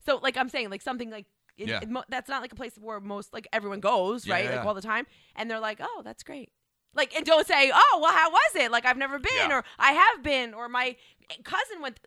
[0.08, 1.26] so like i'm saying like something like
[1.58, 1.80] it, Yeah.
[1.82, 4.55] it mo- that's not like a place where most like everyone goes Yeah, right yeah,
[4.58, 5.05] like all the time.
[5.36, 6.49] And they're like oh that's great.
[6.93, 8.70] Like and don't say oh well how was it?
[8.72, 9.58] Like i've never been Yeah.
[9.58, 10.95] or i have been or my
[11.43, 11.99] cousin went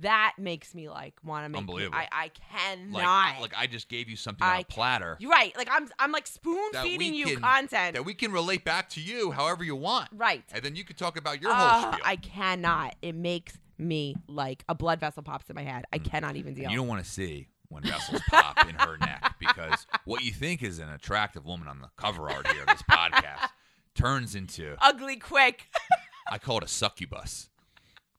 [0.00, 1.96] that makes me like want to make Unbelievable.
[1.96, 2.92] i i cannot.
[3.40, 5.16] like like I just gave you something on I a platter.
[5.20, 5.56] you're right.
[5.56, 7.94] Like i'm i'm like spoon That we feeding you can- content.
[7.94, 10.42] that we can relate back to you however you want, right.
[10.52, 12.02] And then you can talk about your whole spiel.
[12.04, 12.96] i cannot.
[13.02, 16.04] It makes me like a blood vessel pops in my head i mm.
[16.04, 19.34] cannot even And deal you don't want to see when vessels pop in her neck
[19.40, 22.82] because what you think is an attractive woman on the cover art here of this
[22.82, 23.50] podcast
[23.94, 25.68] turns into ugly quick
[26.30, 27.48] I call it a succubus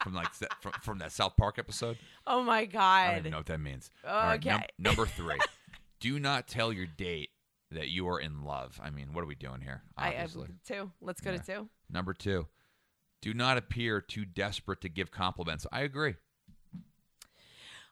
[0.03, 1.97] from like that, from, from that South Park episode.
[2.25, 2.81] oh my god!
[2.81, 3.91] I don't even know what that means.
[4.07, 4.67] All right, num- Okay.
[4.77, 5.39] number three,
[5.99, 7.29] do not tell your date
[7.71, 8.79] that you are in love.
[8.81, 9.81] I mean, what are we doing here?
[9.97, 10.27] I, I
[10.65, 10.91] two.
[11.01, 11.69] Let's go to two.
[11.89, 12.47] number two,
[13.21, 15.65] do not appear too desperate to give compliments.
[15.71, 16.15] I agree.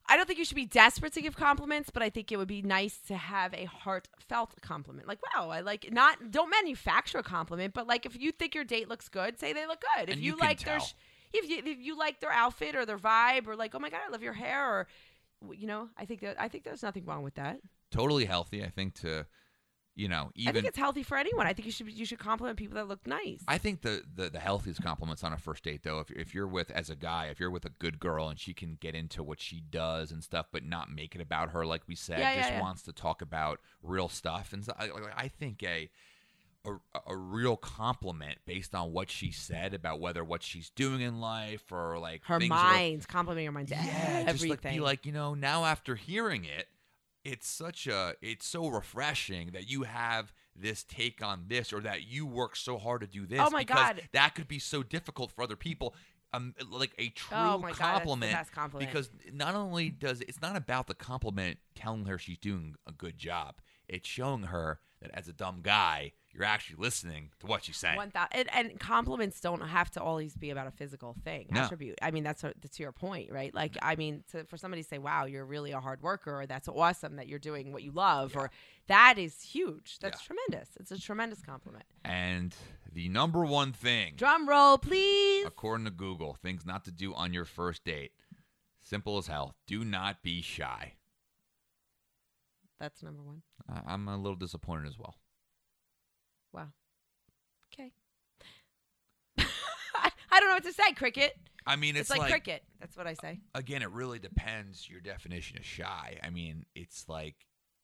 [0.07, 2.47] I don't think you should be desperate to give compliments, but I think it would
[2.47, 5.07] be nice to have a heartfelt compliment.
[5.07, 8.63] Like, wow, I like not don't manufacture a compliment, but like if you think your
[8.63, 10.09] date looks good, say they look good.
[10.09, 10.93] If you, you like their sh-
[11.33, 14.01] if you if you like their outfit or their vibe or like, oh my god,
[14.07, 14.87] I love your hair or
[15.53, 17.59] you know, I think that I think there's nothing wrong with that.
[17.91, 19.25] Totally healthy, I think, to,
[19.97, 21.47] you know, even I think it's healthy for anyone.
[21.47, 23.41] I think you should you should compliment people that look nice.
[23.47, 26.47] I think the, the the healthiest compliments on a first date, though, if if you're
[26.47, 29.23] with as a guy, if you're with a good girl and she can get into
[29.23, 32.31] what she does and stuff, but not make it about her, like we said, Yeah,
[32.33, 32.61] yeah, just yeah.
[32.61, 34.75] wants to talk about real stuff and stuff.
[34.79, 35.89] I, I think a,
[36.65, 36.71] a
[37.07, 41.71] a real compliment based on what she said about whether what she's doing in life
[41.71, 44.33] or like her mind's are- mind, complimenting her mind, to yeah, everything.
[44.33, 46.67] just like be like, you know, now after hearing it,
[47.25, 52.07] it's such a it's so refreshing that you have this take on this or that
[52.07, 53.41] you work so hard to do this.
[53.41, 54.01] Oh my because God.
[54.13, 55.93] that could be so difficult for other people.
[56.33, 58.89] Um, like a true Oh my God, compliment, best compliment.
[58.91, 63.17] because not only does it's not about the compliment telling her she's doing a good
[63.17, 63.55] job,
[63.87, 67.95] it's showing her that as a dumb guy, you're actually listening to what she's saying.
[67.95, 71.61] One thou- and, compliments don't have to always be about a physical thing No.
[71.61, 71.97] attribute.
[72.01, 73.53] I mean, that's, a, that's your point, right?
[73.55, 76.45] Like, I mean, to, for somebody to say, "Wow, you're really a hard worker," or
[76.45, 78.51] "That's awesome that you're doing what you love," or
[78.87, 79.97] that is huge.
[79.99, 80.69] That's tremendous.
[80.79, 81.85] It's a tremendous compliment.
[82.03, 82.53] and
[82.91, 85.45] the number one thing Drum roll, please.
[85.45, 88.11] according to Google, things not to do on your first date.
[88.81, 89.55] Simple as hell.
[89.67, 90.93] Do not be shy.
[92.79, 93.41] That's number one.
[93.87, 95.15] I'm a little disappointed as well.
[96.55, 96.67] Wow.
[97.73, 97.91] Okay.
[100.29, 100.93] I, don't know what to say.
[100.93, 101.37] Cricket.
[101.67, 102.63] I mean, It's, it's, like, cricket.
[102.79, 103.39] That's what I say.
[103.53, 106.17] again, it really depends your definition of shy.
[106.23, 107.35] I mean, it's like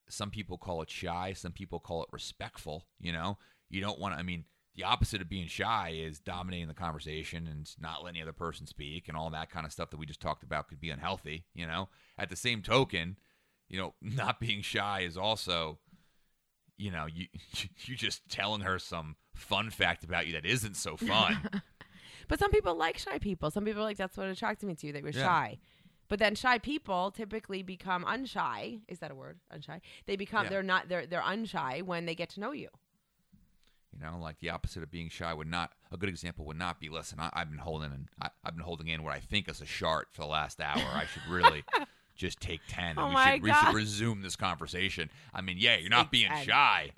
[0.07, 2.85] some people call it shy, some people call it respectful.
[2.99, 3.37] You know,
[3.69, 4.19] you don't want to.
[4.19, 4.45] I mean,
[4.75, 8.67] the opposite of being shy is dominating the conversation and not letting the other person
[8.67, 11.45] speak and all that kind of stuff that we just talked about could be unhealthy.
[11.53, 13.17] You know, at the same token,
[13.67, 15.79] you know, not being shy is also,
[16.81, 17.27] you know, you
[17.85, 21.37] you just telling her some fun fact about you that isn't so fun.
[22.27, 23.51] But some people like shy people.
[23.51, 25.25] Some people are like that's what attracted me to you that you're Yeah.
[25.25, 25.57] shy.
[26.07, 28.81] But then shy people typically become unshy.
[28.87, 29.39] Is that a word?
[29.53, 29.81] Unshy.
[30.05, 30.49] They become Yeah.
[30.51, 32.69] they're not they're they're unshy when they get to know you.
[33.91, 35.73] You know, like the opposite of being shy would not.
[35.91, 36.87] A good example would not be.
[36.87, 39.59] Listen, I, I've been holding and I, I've been holding in what I think is
[39.59, 40.81] a shart for the last hour.
[40.93, 41.65] I should really
[42.21, 42.91] just take ten.
[42.91, 45.09] And Oh we my should we should resume this conversation.
[45.33, 46.45] I mean, yeah, you're not being 10.
[46.45, 46.91] shy.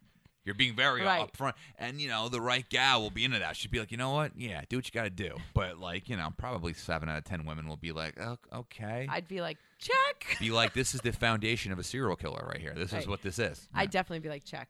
[0.45, 1.31] You're being very Right.
[1.31, 3.55] upfront, and you know the right gal will be into that.
[3.55, 4.33] She'd be like, you know what?
[4.37, 5.37] Yeah, do what you got to do.
[5.53, 9.07] But like, you know, probably seven out of ten women will be like, oh, okay.
[9.09, 10.37] I'd be like, check.
[10.41, 12.73] be like, this is the foundation of a serial killer right here.
[12.75, 13.69] This is what this is.
[13.73, 14.67] I'd definitely be like, check.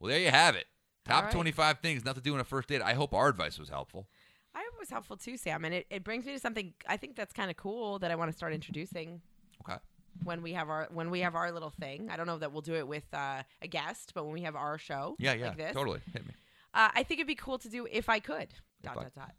[0.00, 0.64] Well, there you have it.
[1.04, 1.32] Top right.
[1.32, 2.80] 25 things not to do on a first date.
[2.80, 4.06] I hope our advice was helpful.
[4.54, 5.64] I hope it was helpful too, Sam.
[5.64, 8.14] And it, it brings me to something I think that's kind of cool that I
[8.14, 9.20] want to start introducing.
[9.62, 9.78] Okay.
[10.24, 12.08] when we have our when we have our little thing.
[12.10, 14.56] I don't know that we'll do it with uh, a guest, but when we have
[14.56, 16.00] our show, Yeah, yeah, like this, totally.
[16.12, 16.32] Hit me.
[16.74, 18.48] uh, I think it'd be cool to do if I could.
[18.82, 19.34] Dot I- dot dot.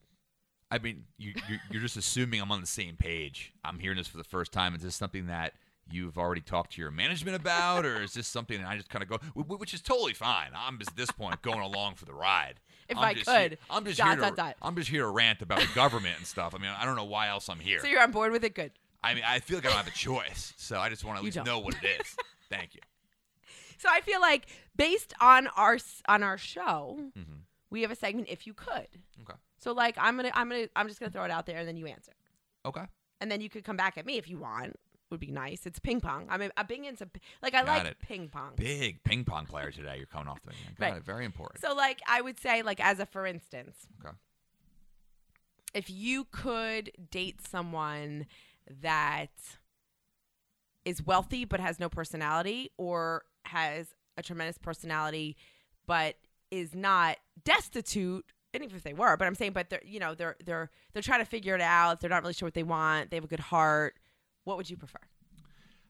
[0.72, 3.54] I mean, you, you're, you're just assuming I'm on the same page.
[3.66, 4.76] I'm hearing this for the first time.
[4.76, 5.54] Is this something that
[5.92, 9.02] you've already talked to your management about, or is this something that I just kind
[9.02, 10.50] of go, wh- wh- which is totally fine.
[10.56, 12.60] I'm just at this point going along for the ride.
[12.88, 13.52] If I'm I could.
[13.54, 14.56] he- I'm just Dot, here to, dot, dot.
[14.62, 16.54] I'm I'm just here to rant about the government and stuff.
[16.54, 17.80] I mean, I don't know why else I'm here.
[17.80, 18.54] So you're on board with it?
[18.54, 18.72] Good.
[19.04, 21.20] I mean, I feel like I don't have a choice, so I just want to
[21.20, 21.46] at least don't.
[21.46, 22.16] know what it is.
[22.50, 22.82] Thank you.
[23.78, 25.78] So I feel like based on our
[26.08, 27.44] on our show, Mhm.
[27.70, 28.28] we have a segment.
[28.30, 28.88] If you could.
[29.22, 29.38] Okay.
[29.60, 31.78] So like I'm gonna I'm gonna I'm just gonna throw it out there and then
[31.78, 32.12] you answer.
[32.66, 32.86] Okay.
[33.22, 34.78] and then you could come back at me if you want.
[35.12, 35.66] Would be nice.
[35.66, 36.28] It's ping pong.
[36.30, 37.10] I mean, I'm big into
[37.42, 38.00] like I Got like it.
[38.00, 38.52] ping pong.
[38.58, 39.96] Big ping pong player today.
[39.98, 40.52] You're coming off the.
[40.80, 40.98] Got Right.
[40.98, 41.04] it.
[41.04, 41.62] Very important.
[41.62, 44.16] So like I would say like as a for instance, Okay.
[45.74, 48.26] if you could date someone
[48.82, 49.32] that
[50.86, 55.36] is wealthy but has no personality or has a tremendous personality
[55.86, 56.16] but
[56.52, 60.16] is not destitute and even if they were but i'm saying but they're you know
[60.16, 62.00] they're they're they're trying to figure it out.
[62.00, 63.10] They're not really sure what they want.
[63.10, 63.96] They have a good heart.
[64.44, 65.00] What would you prefer?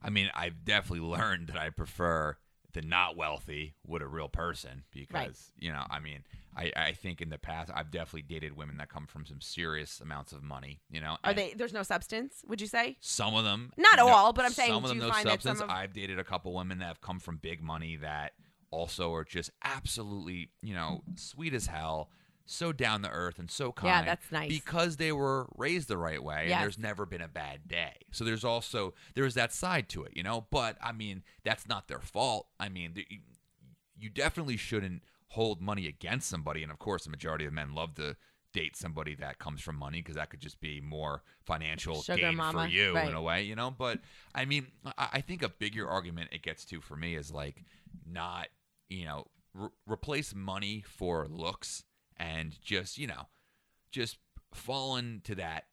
[0.01, 2.38] I mean, I've definitely learned that I prefer
[2.74, 6.24] the not wealthy with a real person because you know, I mean,
[6.55, 10.01] I, I think in the past I've definitely dated women that come from some serious
[10.01, 10.82] amounts of money.
[10.89, 14.07] You know, are they there's no substance would you say Some of them, Not no-
[14.07, 15.61] all, but I'm saying, some of them no substance.
[15.61, 18.34] of- I've dated a couple women that have come from big money that
[18.72, 22.09] also are just absolutely, you know, sweet as hell,
[22.50, 23.88] so down to earth and so kind.
[23.88, 24.50] Yeah, that's nice.
[24.50, 26.56] because they were raised the right way, Yes.
[26.56, 27.93] and there's never been a bad day.
[28.12, 30.47] So there's also there's that side to it, you know.
[30.50, 32.47] But I mean, that's not their fault.
[32.60, 33.20] I mean, th- you-
[34.02, 36.64] you definitely shouldn't hold money against somebody.
[36.64, 38.16] And of course, the majority of men love to
[38.54, 42.36] date somebody that comes from money because that could just be more financial Sugar gain
[42.38, 43.10] mama, for you right.
[43.10, 43.70] in a way, you know.
[43.70, 44.00] But
[44.34, 47.64] I mean, I, I think a bigger argument it gets to for me is like
[48.08, 48.47] not,
[48.88, 51.84] you know, re- replace money for looks
[52.20, 53.28] and just, you know,
[53.91, 54.17] just
[54.53, 55.65] fall to that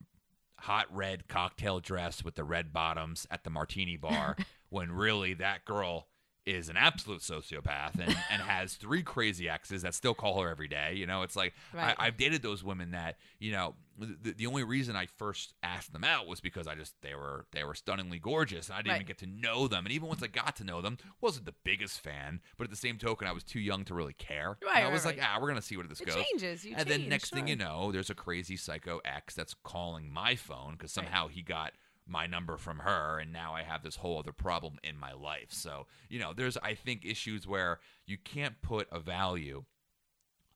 [0.61, 4.37] hot red cocktail dress with the red bottoms at the martini bar
[4.71, 6.09] when really that girl
[6.47, 10.69] is an absolute sociopath and, and has three crazy exes that still call her every
[10.69, 10.95] day.
[10.95, 11.95] You know, it's like Right.
[11.99, 15.93] I, I've dated those women that you know the, the only reason I first asked
[15.93, 18.91] them out was because I just they were they were stunningly gorgeous and I didn't
[18.93, 18.97] Right.
[18.97, 19.87] even get to know them.
[19.87, 22.41] And even once I got to know them, wasn't the biggest fan.
[22.59, 24.59] But at the same token, I was too young to really care.
[24.63, 26.65] Right, And I right, was like, ah, we're gonna see where this it goes changes
[26.65, 30.13] you and then change, next thing you know, there's a crazy psycho ex that's calling
[30.13, 31.73] my phone because somehow he got
[32.09, 35.49] my number from her, and now I have this whole other problem in my life.
[35.51, 39.65] So you know, there's I think issues where you can't put a value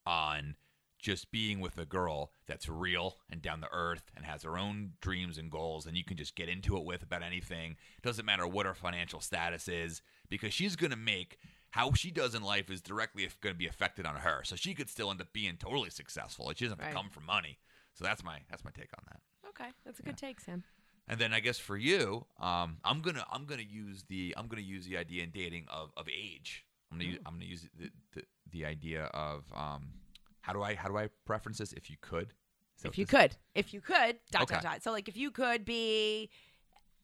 [0.07, 0.55] on
[1.01, 4.93] just being with a girl that's real and down to earth and has her own
[5.01, 7.77] dreams and goals and you can just get into it with about anything.
[8.03, 11.39] Doesn't matter what her financial status is because she's going to make
[11.71, 14.43] how she does in life is directly going to be affected on her.
[14.45, 16.93] So she could still end up being totally successful she doesn't have Right.
[16.93, 17.59] to come from money.
[17.95, 19.21] So that's my that's my take on that.
[19.51, 20.65] Okay that's a good take sam.
[21.09, 24.63] And then I guess for you, um, I'm gonna I'm gonna use the I'm gonna
[24.63, 26.65] use the idea in dating of, of age.
[26.93, 29.89] I'm gonna use, I'm gonna use the, the, the idea of um,
[30.41, 31.73] how do I how do I preference this?
[31.73, 32.33] If you could,
[32.85, 36.31] if you could if you could dot dot dot so like if you could be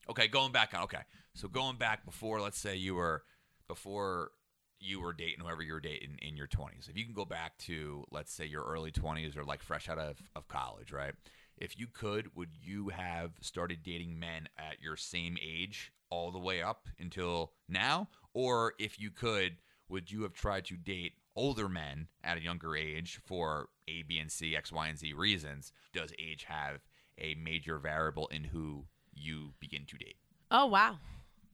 [0.09, 0.84] Okay, going back on.
[0.84, 1.03] Okay,
[1.34, 3.24] so going back before, let's say you were
[3.66, 4.30] before
[4.78, 6.89] you were dating whoever you were dating in your 20s.
[6.89, 9.99] If you can go back to, let's say, your early 20s or like fresh out
[9.99, 11.14] of, of college, right?
[11.57, 16.39] If you could, would you have started dating men at your same age all the
[16.39, 18.09] way up until now?
[18.34, 19.57] Or if you could,
[19.89, 24.18] would you have tried to date older men at a younger age for A, B,
[24.18, 25.72] and C, X, Y, and Z reasons?
[25.93, 26.80] Does age have
[27.18, 30.16] a major variable in who you begin to date?
[30.51, 30.97] oh wow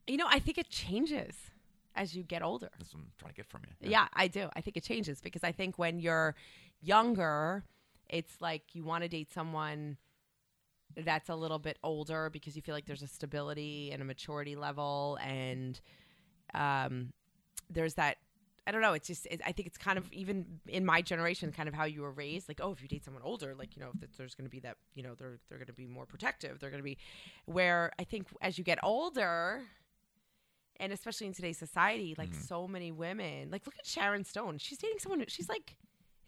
[0.05, 1.35] you know i think it changes
[1.95, 3.89] as you get older That's what I'm trying to get from you.
[3.89, 4.49] Yeah, I do.
[4.55, 6.35] I think it changes because I think when you're
[6.81, 7.63] younger,
[8.09, 9.97] it's like you want to date someone
[10.97, 14.55] that's a little bit older because you feel like there's a stability and a maturity
[14.55, 15.79] level and
[16.53, 17.13] um
[17.69, 18.17] there's that
[18.65, 18.93] I don't know.
[18.93, 21.83] It's just it, I think it's kind of even in my generation, kind of how
[21.83, 22.47] you were raised.
[22.47, 24.61] Like, oh, if you date someone older, like you know, if there's going to be
[24.61, 26.59] that, you know, they're they're going to be more protective.
[26.59, 26.97] They're going to be
[27.45, 29.63] where I think as you get older,
[30.79, 32.47] and especially in today's society, like Mhm.
[32.47, 34.59] so many women, like look at Sharon Stone.
[34.59, 35.19] She's dating someone.
[35.19, 35.75] who- She's like,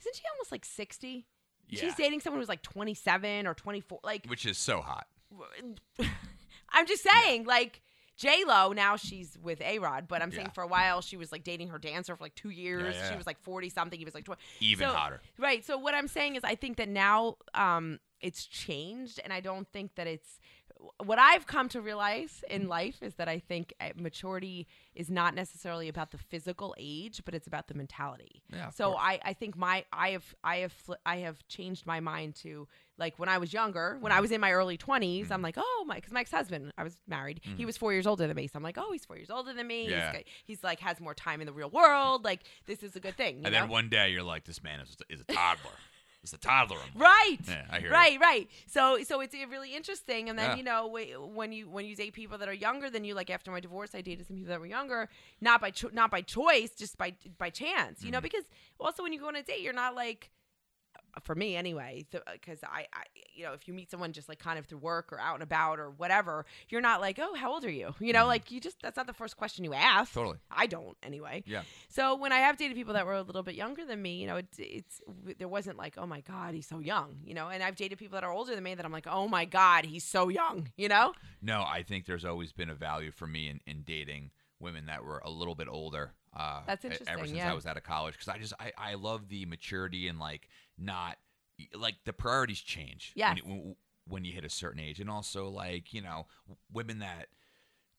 [0.02, 1.28] isn't she almost like sixty?
[1.70, 1.80] Yeah.
[1.82, 4.00] She's dating someone who's like twenty seven or twenty four.
[4.04, 5.08] Like, Which is so hot.
[6.72, 7.82] I'm just saying, like.
[8.18, 10.54] J Lo now she's with A Rod, but I'm saying Yeah.
[10.54, 12.96] for a while she was like dating her dancer for like two years.
[12.96, 13.98] yeah, She was like forty something.
[14.00, 14.42] He was like twenty.
[14.60, 15.22] Even So- hotter.
[15.38, 15.66] Right.
[15.66, 19.68] So what I'm saying is I think that now um, it's changed, and I don't
[19.72, 20.40] think that it's
[21.04, 25.34] what I've come to realize in life is that I think uh, maturity is not
[25.34, 28.44] necessarily about the physical age, but it's about the mentality.
[28.52, 28.96] Yeah, so.
[28.96, 30.74] I, I think my I have I have
[31.06, 32.68] I have changed my mind to
[32.98, 35.34] like when I was younger, when I was in my early 20s, Mm-hmm.
[35.34, 38.26] I'm like, oh my, because my ex-husband, I was married, he was four years older
[38.28, 39.90] than me, so I'm like, oh, he's four years older than me.
[39.90, 40.12] Yeah.
[40.14, 42.24] He's, he's like has more time in the real world.
[42.24, 43.40] Like this is a good thing.
[43.40, 43.60] You And know?
[43.62, 45.72] then one day you're like, this man is, is a toddler.
[46.24, 46.78] It's a toddler.
[46.78, 47.38] I'm like, Right.
[47.48, 48.48] Yeah, I hear right, right.
[48.66, 50.28] So, so it's really interesting.
[50.28, 50.56] And then Yeah.
[50.56, 53.52] you know when you when you date people that are younger than you, like after
[53.52, 55.08] my divorce, I dated some people that were younger,
[55.40, 58.04] not by cho- not by choice, just by by chance.
[58.04, 58.24] You know, Mm-hmm.
[58.24, 58.46] because
[58.80, 60.32] also when you go on a date, you're not like.
[61.24, 63.04] For me, anyway, because I, I,
[63.34, 65.44] you know, if you meet someone just like kind of through work or out and
[65.44, 67.96] about or whatever, you're not like, oh, how old are you?
[68.00, 70.12] You know, like you just that's not the first question you ask.
[70.12, 70.20] Mm-hmm.
[70.20, 70.38] Totally.
[70.52, 71.44] I don't anyway.
[71.46, 71.62] Yeah.
[71.88, 74.28] So when I have dated people that were a little bit younger than me, you
[74.28, 75.02] know, it's, it's
[75.38, 77.48] there wasn't like, oh my god, he's so young, you know.
[77.48, 79.86] And I've dated people that are older than me that I'm like, oh my god,
[79.86, 81.14] he's so young, you know.
[81.42, 85.04] No, I think there's always been a value for me in, in dating women that
[85.04, 86.12] were a little bit older.
[86.36, 87.50] Uh, That's e- Ever since yeah.
[87.50, 90.50] I was out of college, because I just I, I love the maturity and like
[90.78, 91.18] not
[91.74, 93.14] like the priorities change.
[93.16, 93.38] Yes.
[93.44, 93.76] When, you-
[94.08, 96.28] when you hit a certain age, and also like you know
[96.72, 97.28] women that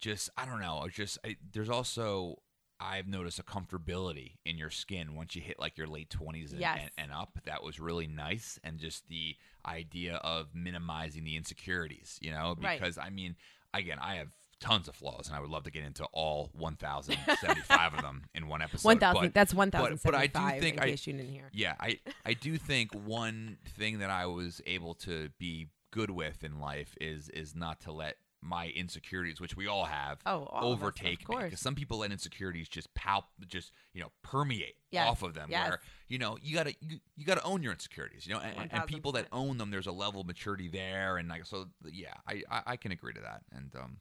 [0.00, 0.86] just I don't know.
[0.92, 2.36] Just I, there's also
[2.78, 6.60] I've noticed a comfortability in your skin once you hit like your late 20s and,
[6.60, 6.78] Yes.
[6.82, 7.38] and, and up.
[7.46, 9.34] That was really nice, and just the
[9.66, 12.78] idea of minimizing the insecurities, you know, Right.
[12.78, 13.34] because I mean,
[13.74, 14.28] again, I have
[14.60, 18.48] tons of flaws, and I would love to get into all 1,075 of them in
[18.48, 18.86] one episode.
[18.88, 19.22] One thousand.
[19.22, 21.50] but- That's one but- thousand but I do think in I- case you didn't hear.
[21.52, 26.42] yeah, I I do think one thing that I was able to be good with
[26.44, 30.72] in life is is not to let my insecurities, which we all have, Oh, all
[30.72, 31.36] of us, overtake me.
[31.42, 35.48] Because some people let insecurities just palp, just you know, permeate Yes, off of them.
[35.50, 35.68] yes.
[35.68, 38.26] Where you know you gotta you, you gotta own your insecurities.
[38.26, 41.28] You know, and, and people that own them, there's a level of maturity there, and
[41.28, 41.66] like so.
[41.84, 43.42] Yeah, I I, I can agree to that.
[43.52, 43.96] And um,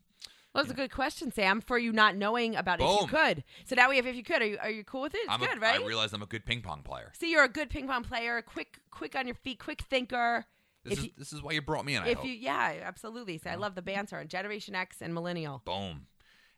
[0.56, 3.44] Well, that's a good question, Sam, for you not knowing about if you could.
[3.66, 4.42] So now we have if you could.
[4.42, 5.18] Are you are you cool with it?
[5.18, 5.82] It's I'm good, a, right?
[5.82, 7.12] I realize I'm a good ping pong player.
[7.20, 8.42] See, you're a good ping pong player.
[8.42, 9.60] Quick, quick on your feet.
[9.60, 10.46] Quick thinker.
[10.86, 12.04] This is you, this is why you brought me in.
[12.04, 12.28] I if hope.
[12.28, 13.38] you, yeah, absolutely.
[13.38, 15.62] So I love the banter on Generation X and Millennial.
[15.66, 16.08] Boom.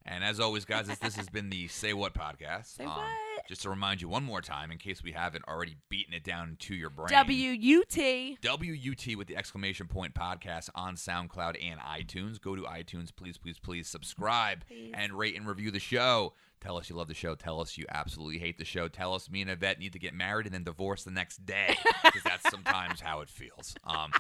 [0.06, 2.80] And as always, guys, this, this has been the Say What podcast.
[2.80, 3.08] Um, what?
[3.48, 6.58] Just to remind you one more time, in case we haven't already beaten it down
[6.60, 7.08] to your brain.
[7.12, 8.38] W U T.
[8.43, 12.41] WUT with the exclamation point podcast on SoundCloud and iTunes.
[12.41, 14.91] Go to iTunes, please, please, please subscribe Please.
[14.93, 16.34] and rate and review the show.
[16.60, 17.36] Tell us you love the show.
[17.36, 18.88] Tell us you absolutely hate the show.
[18.88, 21.78] Tell us me and Yvette need to get married and then divorce the next day
[22.04, 23.76] because that's sometimes how it feels.
[23.86, 24.12] Um,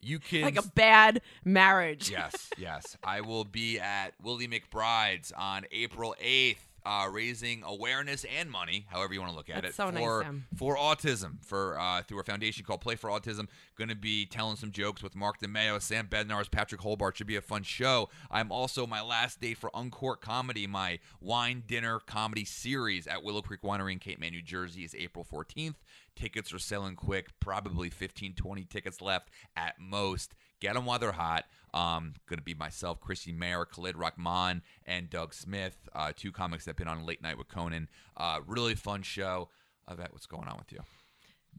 [0.00, 2.10] you kids, Like a bad marriage.
[2.10, 2.96] yes, yes.
[3.04, 6.56] I will be at Willie McBride's on April 8th,
[6.88, 10.22] uh, raising awareness and money, however you want to look at That's it, so for
[10.22, 10.46] Sam.
[10.56, 13.46] for autism, for uh, through a foundation called Play for Autism.
[13.76, 17.16] Going to be telling some jokes with Mark DeMeo, Sam Bednarz, Patrick Holbart.
[17.16, 18.08] Should be a fun show.
[18.30, 23.42] I'm also my last day for Uncorked Comedy, my wine dinner comedy series at Willow
[23.42, 25.74] Creek Winery in Cape May, New Jersey, is April 14th.
[26.16, 30.34] Tickets are selling quick, probably 15, 20 tickets left at most.
[30.58, 31.44] Get them while they're hot.
[31.78, 36.64] Um, going to be myself, Christy Mayer, Khalid Rahman, and Doug Smith, uh, two comics
[36.64, 37.88] that have been on Late Night with Conan.
[38.16, 39.48] Uh, really fun show.
[39.88, 40.80] Yvette, what's going on with you?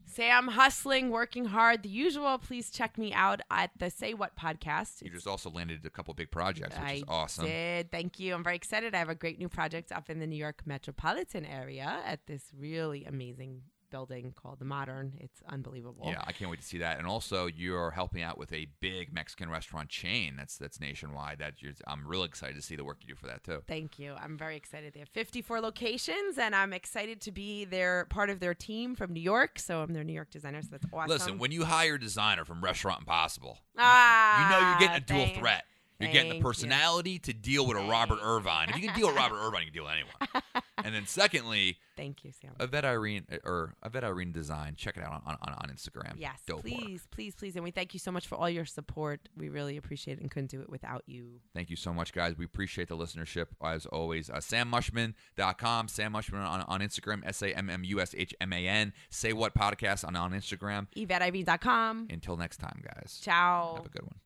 [0.06, 2.38] Sam hustling, working hard, the usual.
[2.38, 5.02] Please check me out at the Say What podcast.
[5.02, 7.46] You just also landed a couple big projects, which I is awesome.
[7.46, 7.90] did.
[7.90, 8.34] Thank you.
[8.34, 8.94] I'm very excited.
[8.94, 12.44] I have a great new project up in the New York metropolitan area at this
[12.58, 15.12] really amazing building called the Modern.
[15.18, 16.06] It's unbelievable.
[16.06, 16.98] Yeah, I can't wait to see that.
[16.98, 21.38] And also, you're helping out with a big Mexican restaurant chain that's that's nationwide.
[21.38, 23.62] That you're, I'm really excited to see the work you do for that too.
[23.66, 24.14] Thank you.
[24.20, 24.94] I'm very excited.
[24.94, 29.12] They have 54 locations, and I'm excited to be their part of their team from
[29.12, 29.58] New York.
[29.58, 30.62] So I'm their New York designer.
[30.62, 31.10] So that's awesome.
[31.10, 35.06] Listen, when you hire a designer from Restaurant Impossible, ah, you know you're getting a
[35.06, 35.64] dual thank- threat.
[36.00, 36.42] You're getting thank the you.
[36.42, 38.70] personality to deal with a Robert Irvine.
[38.70, 40.64] If you can deal with Robert Irvine, you can deal with anyone.
[40.84, 42.52] and then secondly, Thank you, Sam.
[42.58, 44.74] Yvette Irene or Yvette Irene Design.
[44.74, 46.14] Check it out on, on, on Instagram.
[46.16, 46.72] Yes, Dope work.
[46.72, 47.56] please, please, please.
[47.56, 49.28] And we thank you so much for all your support.
[49.36, 51.40] We really appreciate it and couldn't do it without you.
[51.54, 52.38] Thank you so much, guys.
[52.38, 54.30] We appreciate the listenership as always.
[54.30, 58.52] Uh, SamMushman.com, Sam Mushman on, on Instagram, S A M M U S H M
[58.54, 58.94] A N.
[59.10, 60.86] Say What Podcast on, on Instagram.
[60.96, 62.06] YvetteIV.com.
[62.08, 63.20] Until next time, guys.
[63.22, 63.74] Ciao.
[63.76, 64.20] Have a good one.